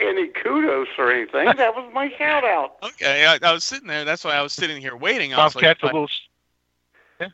[0.00, 1.46] any kudos or anything.
[1.56, 2.76] That was my shout out.
[2.82, 4.04] Okay, I, I was sitting there.
[4.04, 5.32] That's why I was sitting here waiting.
[5.32, 6.08] I was Bobcat's like, a little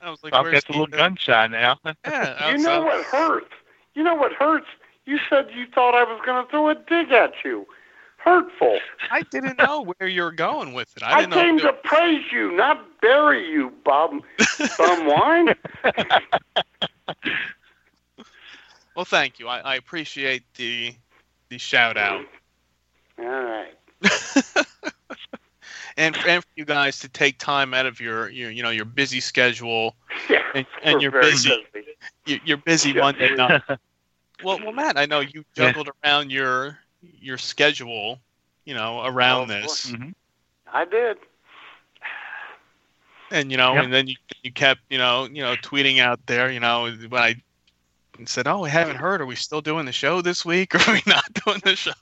[0.00, 1.78] I was like, where's Bobcat's a little the- gun shy now.
[2.06, 3.50] Yeah, You was- know I- what hurts?
[3.94, 4.66] You know what hurts?
[5.10, 7.66] You said you thought I was going to throw a dig at you.
[8.18, 8.78] Hurtful.
[9.10, 11.02] I didn't know where you were going with it.
[11.02, 11.64] I I, didn't came know.
[11.64, 14.12] to praise you, not bury you, Bob
[14.78, 15.54] Bum Wine.
[18.96, 19.48] Well, thank you.
[19.48, 20.92] I, I appreciate the
[21.48, 22.24] the shout out.
[23.18, 23.72] All right.
[25.96, 28.84] and and for you guys to take time out of your your you know your
[28.84, 29.94] busy schedule,
[30.28, 31.66] Yeah, And- and we're you're busy.
[32.26, 33.00] your, your busy Yeah.
[33.00, 33.62] Monday night.
[34.42, 36.78] Well, well, Matt, I know you juggled around your
[37.20, 38.20] your schedule,
[38.64, 40.14] you know, around Oh, of this, Mhm.
[40.72, 41.18] I did.
[43.30, 43.84] and you know, Yep.
[43.84, 47.22] and then you you kept you know you know tweeting out there, you know, when
[47.22, 47.36] I
[48.26, 49.20] said, "Oh, we haven't heard.
[49.20, 50.74] Are we still doing the show this week?
[50.74, 51.92] Or are we not doing the show?"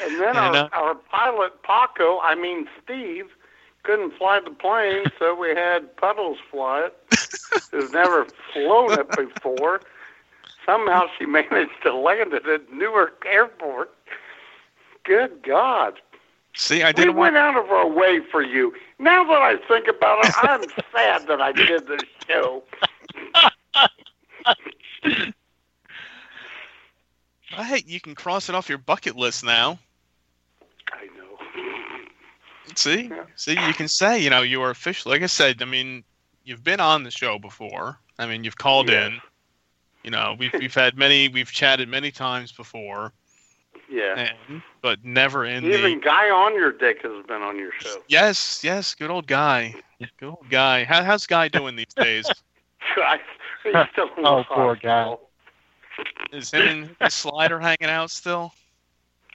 [0.00, 3.26] And then And, our, uh, our pilot, Paco, I mean Steve,
[3.82, 6.96] couldn't fly the plane, so we had Puddles fly it,
[7.70, 9.80] who's never flown it before.
[10.66, 13.92] Somehow she managed to land it at Newark Airport.
[15.04, 15.94] Good God.
[16.56, 17.34] See, I didn't want.
[17.34, 18.72] went out of our way for you.
[18.98, 20.62] Now that I think about it, I'm
[20.94, 22.62] sad that I did this show.
[27.56, 29.78] Hey, you can cross it off your bucket list now.
[30.92, 31.38] I know.
[32.74, 33.24] See, Yeah.
[33.36, 35.12] see, you can say, you know, you are official.
[35.12, 36.02] Like I said, I mean,
[36.44, 37.98] you've been on the show before.
[38.18, 39.12] I mean, you've called Yes.
[39.12, 39.20] in.
[40.04, 43.12] You know, we've we've had many, we've chatted many times before,
[43.90, 44.28] Yeah.
[44.48, 46.04] and, but never in Even the.
[46.04, 47.96] Guy on your dick has been on your show.
[48.08, 49.74] Yes, yes, good old guy,
[50.18, 50.84] good old guy.
[50.84, 52.26] How, how's guy doing these days?
[52.96, 53.18] I-
[53.62, 55.16] He's still in the Oh, poor guy.
[56.32, 58.52] Is him and the slider hanging out still?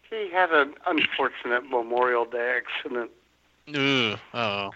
[0.08, 3.10] He had an unfortunate Memorial Day accident,
[3.70, 4.70] Ugh, oh,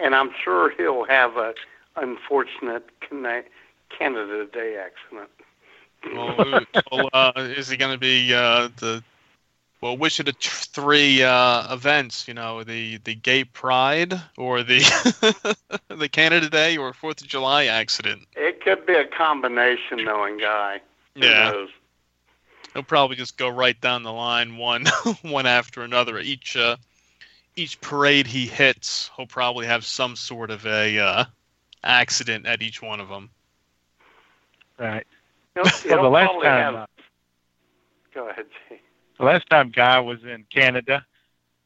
[0.00, 1.54] and I'm sure he'll have a
[1.96, 3.42] unfortunate Cana-
[3.96, 5.30] Canada Day accident.
[6.14, 9.02] well, well uh, is he going to be uh, the?
[9.80, 12.26] Well, which of the t- three uh, events?
[12.26, 14.80] You know, the the Gay Pride or the
[15.88, 18.22] the Canada Day or Fourth of July accident?
[18.34, 20.80] It could be a combination, knowing Guy.
[21.14, 21.50] Who Yeah.
[21.50, 21.68] knows?
[22.74, 24.86] He'll probably just go right down the line, one
[25.22, 26.18] one after another.
[26.18, 26.76] Each uh,
[27.56, 31.24] each parade he hits, he'll probably have some sort of a uh,
[31.82, 33.30] accident at each one of them.
[34.78, 35.06] Right.
[35.54, 36.86] He'll, Well, he'll the last time, have- uh,
[38.14, 38.80] Go ahead, Jay.
[39.18, 41.04] the last time Guy was in Canada,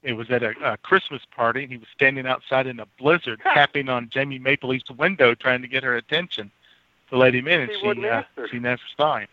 [0.03, 1.63] it was at a, a Christmas party.
[1.63, 5.63] And he was standing outside in a blizzard, tapping on Jamie Maple Leaf's window, trying
[5.63, 6.51] to get her attention
[7.11, 9.29] to let him in, and She she uh, she never saw him.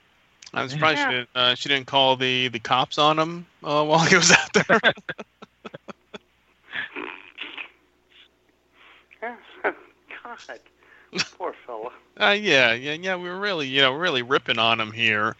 [0.53, 1.09] I'm surprised Yeah.
[1.09, 4.31] she, didn't, uh, she didn't call the, the cops on him uh, while he was
[4.31, 4.79] out there.
[9.21, 9.35] Yeah.
[9.63, 10.59] God,
[11.37, 11.91] poor fella.
[12.19, 13.15] Uh, yeah, yeah, yeah.
[13.15, 15.35] We were really, you know, really ripping on him here,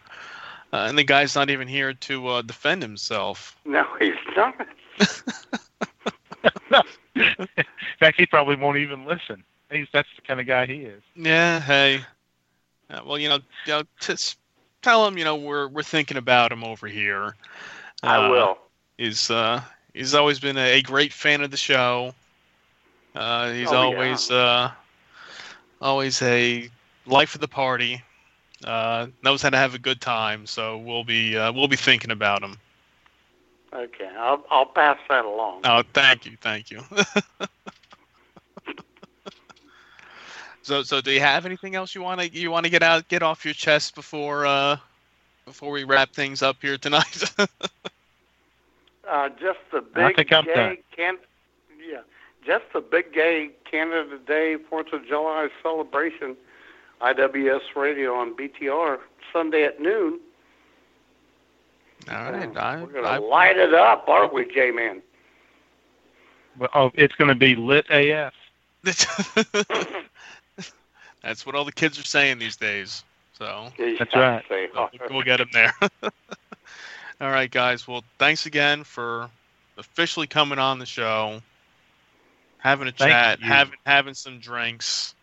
[0.72, 3.56] uh, and the guy's not even here to uh, defend himself.
[3.64, 4.54] No, he's not.
[7.14, 7.46] in
[7.98, 9.44] fact, he probably won't even listen.
[9.70, 11.02] He's that's the kind of guy he is.
[11.14, 12.00] Yeah, hey.
[12.90, 14.38] Uh, well, you know, you know, just
[14.82, 17.34] tell him, you know, we're we're thinking about him over here.
[18.02, 18.58] I Uh, will.
[18.96, 19.62] He's uh,
[19.94, 22.14] he's always been a, a great fan of the show.
[23.14, 23.76] Uh, he's Oh, yeah.
[23.76, 24.70] always uh,
[25.80, 26.68] always a
[27.06, 28.02] life of the party.
[28.64, 30.46] Uh, knows how to have a good time.
[30.46, 32.58] So we'll be uh, we'll be thinking about him.
[33.72, 35.62] Okay, I'll I'll pass that along.
[35.64, 36.82] Oh, thank you, thank you.
[40.62, 43.08] so, so do you have anything else you want to you want to get out,
[43.08, 44.76] get off your chest before uh,
[45.46, 47.24] before we wrap things up here tonight?
[49.10, 50.76] Uh, just the I big think gay done.
[52.44, 56.36] Can, yeah, just the big gay Canada Day Fourth of July celebration.
[57.00, 58.98] IWS Radio on BTR
[59.32, 60.20] Sunday at noon.
[62.10, 65.02] All right, oh, I, We're gonna I, light it up, aren't we, J Man?
[66.58, 68.34] Well, oh, it's going to be lit AF.
[71.22, 73.04] that's what all the kids are saying these days.
[73.38, 73.68] So
[73.98, 74.44] That's right.
[74.50, 75.72] We'll, we'll get them there.
[76.02, 77.88] all right, guys.
[77.88, 79.30] Well, thanks again for
[79.78, 81.40] officially coming on the show,
[82.60, 83.46] having a Thank chat, you.
[83.46, 85.14] having having some drinks.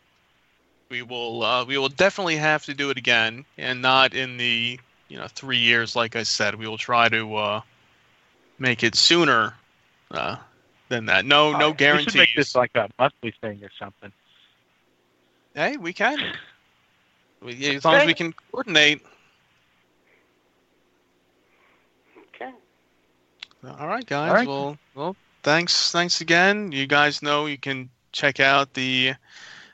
[0.89, 4.79] We will uh, we will definitely have to do it again, and not in the
[5.09, 5.95] you know three years.
[5.95, 7.61] Like I said, we will try to uh,
[8.59, 9.53] make it sooner
[10.11, 10.37] uh,
[10.89, 11.25] than that.
[11.25, 12.05] No, no guarantees.
[12.07, 14.11] We should make this like a monthly thing or something.
[15.53, 16.19] Hey, we can.
[17.41, 19.01] We, as long as we can coordinate.
[22.35, 22.51] Okay.
[23.63, 24.29] All right, guys.
[24.29, 24.47] All right.
[24.47, 25.15] Well, well,
[25.47, 26.73] thanks, thanks again.
[26.73, 29.13] You guys know you can check out the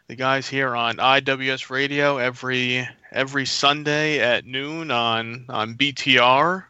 [0.05, 6.65] the guys here on IWS Radio every every Sunday at noon on on BTR.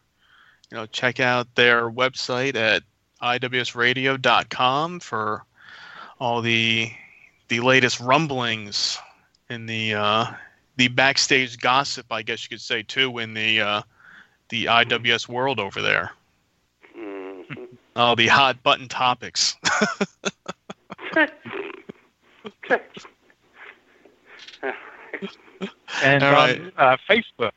[0.71, 2.83] You know, check out their website at
[3.21, 5.43] iwsradio.com for
[6.17, 6.89] all the
[7.49, 8.97] the latest rumblings
[9.49, 10.27] in the uh,
[10.77, 13.81] the backstage gossip, I guess you could say too, in the uh,
[14.47, 16.11] the IWS world over there.
[17.95, 19.55] Oh, the hot button topics.
[26.03, 26.59] And All right.
[26.59, 27.51] on uh, Facebook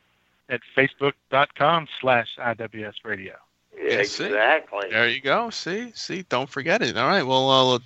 [0.49, 3.35] at facebook.com slash IWS Radio.
[3.77, 4.25] Yes, see?
[4.25, 4.89] exactly.
[4.89, 5.49] There you go.
[5.49, 6.97] See, see, don't forget it.
[6.97, 7.23] All right.
[7.23, 7.79] Well, I'll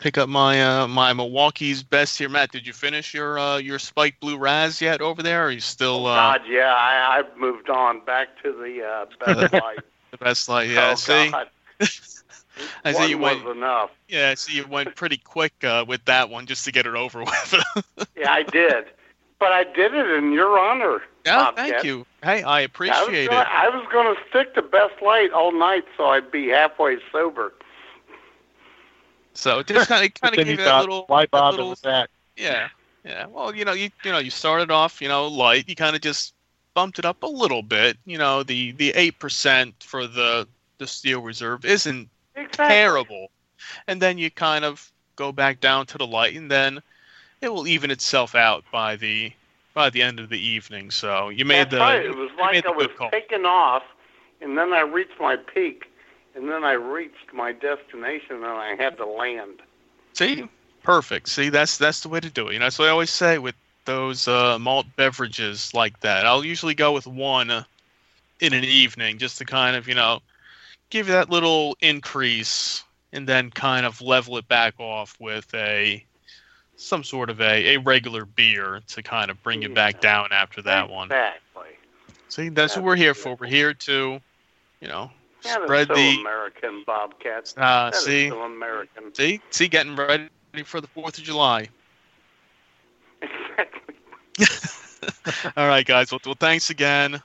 [0.00, 2.52] pick up my uh, my Milwaukee's best here, Matt.
[2.52, 5.44] Did you finish your uh, your Spike Blue Raz yet over there?
[5.44, 9.06] Or are you still uh, God, yeah, I, I've moved on back to the uh,
[9.24, 9.78] best light.
[10.10, 10.68] the best light?
[10.68, 10.90] Yeah.
[10.92, 11.48] oh, see, God.
[12.84, 13.56] I see One you was went.
[13.56, 13.90] enough.
[14.08, 17.20] Yeah, see, you went pretty quick uh, with that one just to get it over
[17.24, 17.54] with.
[18.16, 18.86] Yeah, I did.
[19.38, 21.00] But I did it in your honor.
[21.24, 21.68] yeah, Bobcat.
[21.70, 22.04] thank you.
[22.22, 23.46] Hey, I I was appreciate gonna, it.
[23.48, 27.52] I was going to stick to best light all night so I'd be halfway sober.
[29.34, 31.58] So it just kind of kind of gave you that thought, little why that bother
[31.58, 32.10] little with that?
[32.36, 32.68] Yeah,
[33.04, 33.26] yeah.
[33.26, 35.68] Well, you know, you you know, you started off, you know, light.
[35.68, 36.34] You kind of just
[36.74, 37.96] bumped it up a little bit.
[38.04, 40.48] You know, the the eight percent for the
[40.78, 42.64] the steel reserve isn't Exactly.
[42.66, 43.30] terrible,
[43.86, 46.80] and then you kind of go back down to the light, and then
[47.40, 49.32] it will even itself out by the
[49.74, 50.90] by the end of the evening.
[50.90, 52.04] So you made That's the right.
[52.04, 53.10] It was like I was call.
[53.10, 53.82] taking off,
[54.40, 55.84] and then I reached my peak,
[56.34, 59.62] and then I reached my destination, and I had to land.
[60.14, 60.48] See,
[60.82, 61.28] perfect.
[61.28, 62.54] See, that's that's the way to do it.
[62.54, 63.54] You know, that's what I always say with
[63.84, 66.26] those uh, malt beverages like that.
[66.26, 67.50] I'll usually go with one
[68.40, 70.20] in an evening just to kind of you know
[70.90, 76.04] give you that little increase, and then kind of level it back off with a
[76.76, 80.62] some sort of a, a regular beer to kind of bring you back down after
[80.62, 81.06] that one.
[81.06, 81.68] Exactly.
[82.28, 83.34] See, that's what we're here for.
[83.34, 84.20] We're here to,
[84.80, 85.10] you know,
[85.44, 86.20] Yeah, that's spread so the.
[86.20, 87.52] American, Bobcat.
[87.56, 89.12] Uh, That see, so American.
[89.14, 90.28] see, see, getting ready
[90.64, 91.68] for the Fourth of July.
[93.20, 93.94] Exactly.
[95.56, 96.12] All right, guys.
[96.12, 97.20] Well, well thanks again,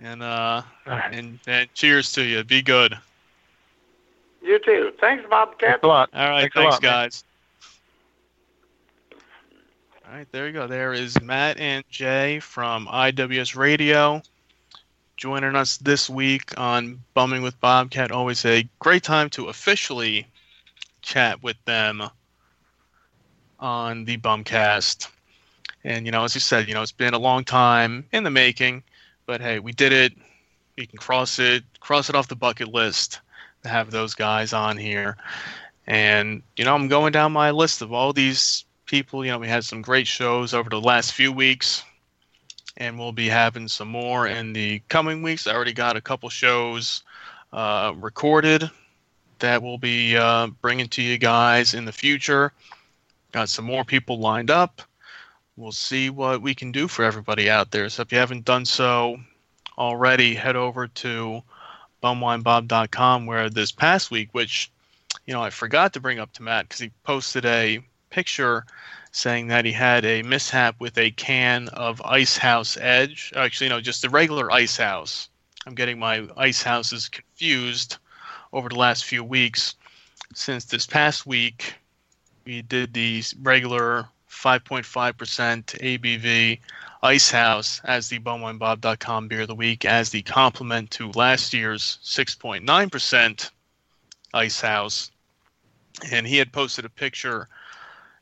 [0.00, 1.14] and uh, All right.
[1.14, 2.44] and and cheers to you.
[2.44, 2.96] Be good.
[4.42, 4.92] You too.
[5.00, 5.60] Thanks, Bobcat.
[5.70, 6.10] Thanks a lot.
[6.14, 6.92] All right, Thanks thanks, lot, man.
[6.92, 7.24] guys.
[10.08, 10.66] All right, there you go.
[10.68, 14.22] There is Matt and Jay from IWS Radio
[15.16, 18.12] joining us this week on Bumming with Bobcat.
[18.12, 20.26] Always a great time to officially
[21.02, 22.02] chat with them
[23.58, 25.08] on the Bumcast.
[25.84, 28.30] And you know, as you said, you know, it's been a long time in the
[28.30, 28.82] making,
[29.26, 30.12] but hey, we did it.
[30.78, 33.20] We can cross it, cross it off the bucket list
[33.62, 35.16] to have those guys on here.
[35.86, 39.24] And you know, I'm going down my list of all these people.
[39.24, 41.82] You know, we had some great shows over the last few weeks,
[42.76, 45.46] and we'll be having some more in the coming weeks.
[45.46, 47.02] I already got a couple shows
[47.52, 48.70] uh, recorded
[49.38, 52.52] that we'll be uh, bringing to you guys in the future.
[53.32, 54.82] Got some more people lined up.
[55.56, 57.88] We'll see what we can do for everybody out there.
[57.88, 59.18] So if you haven't done so
[59.78, 61.42] already, head over to
[62.02, 64.70] bumwinebob.com where this past week, which
[65.24, 67.80] you know I forgot to bring up to Matt because he posted a
[68.10, 68.66] picture
[69.12, 73.32] saying that he had a mishap with a can of Icehouse Edge.
[73.34, 75.30] Actually, no, just the regular Icehouse.
[75.66, 77.96] I'm getting my Icehouses confused
[78.52, 79.74] over the last few weeks.
[80.34, 81.74] Since this past week,
[82.44, 84.06] we did the regular
[84.42, 86.60] 5.5% ABV
[87.02, 93.50] Icehouse as the bumwinebob.com beer of the week as the complement to last year's 6.9%
[94.34, 95.10] Icehouse.
[96.10, 97.48] And he had posted a picture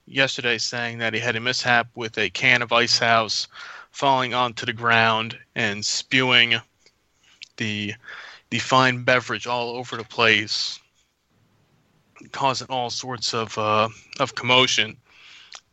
[0.06, 3.48] yesterday saying that he had a mishap with a can of Icehouse
[3.90, 6.54] falling onto the ground and spewing
[7.56, 7.94] the
[8.50, 10.78] the fine beverage all over the place,
[12.30, 13.88] causing all sorts of uh,
[14.20, 14.96] of commotion.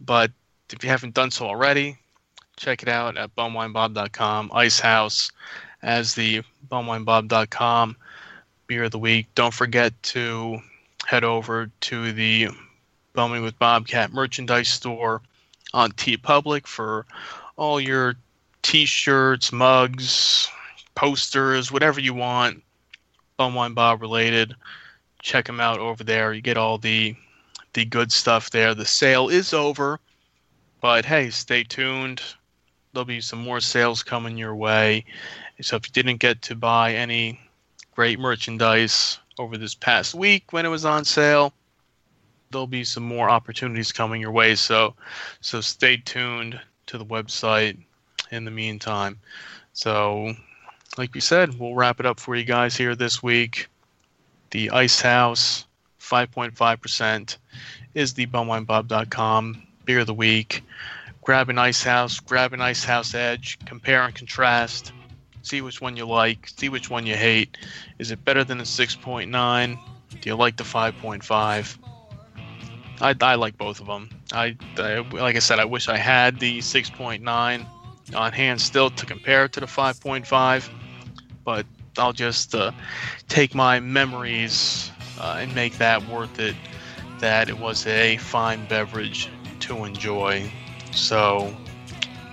[0.05, 0.31] But
[0.71, 1.97] if you haven't done so already,
[2.57, 4.51] check it out at bumwinebob.com.
[4.53, 5.31] Icehouse
[5.81, 7.95] as the bumwinebob.com
[8.67, 9.27] beer of the week.
[9.35, 10.59] Don't forget to
[11.05, 12.47] head over to the
[13.13, 15.21] Bumming with Bobcat merchandise store
[15.73, 17.05] on TeePublic for
[17.57, 18.15] all your
[18.61, 20.49] t-shirts, mugs,
[20.95, 22.63] posters, whatever you want,
[23.37, 24.55] Bumwine Bob related.
[25.21, 26.33] Check them out over there.
[26.33, 27.15] You get all the
[27.73, 28.75] the good stuff there.
[28.75, 29.99] The sale is over,
[30.81, 32.21] but hey, stay tuned.
[32.93, 35.05] There'll be some more sales coming your way.
[35.61, 37.39] So if you didn't get to buy any
[37.95, 41.53] great merchandise over this past week when it was on sale,
[42.51, 44.55] there'll be some more opportunities coming your way.
[44.55, 44.95] So
[45.39, 47.77] so stay tuned to the website
[48.31, 49.19] in the meantime.
[49.73, 50.33] So
[50.97, 53.67] like we said, we'll wrap it up for you guys here this week.
[54.49, 55.65] The Icehouse
[56.11, 57.37] 5.5%
[57.93, 60.63] is the bumwinebob.com beer of the week.
[61.21, 64.91] Grab an Icehouse, grab an Icehouse Edge, compare and contrast.
[65.43, 67.57] See which one you like, see which one you hate.
[67.97, 69.79] Is it better than the 6.9?
[70.09, 71.77] Do you like the 5.5?
[72.99, 74.09] I, I like both of them.
[74.33, 77.65] I, I like I said, I wish I had the 6.9
[78.13, 80.69] on hand still to compare to the 5.5,
[81.45, 81.65] but
[81.97, 82.71] I'll just uh,
[83.27, 84.91] take my memories
[85.21, 86.55] uh, and make that worth it.
[87.19, 89.29] That it was a fine beverage
[89.61, 90.51] to enjoy.
[90.91, 91.55] So,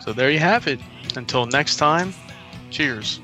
[0.01, 0.81] so there you have it.
[1.15, 2.15] Until next time,
[2.71, 3.21] cheers.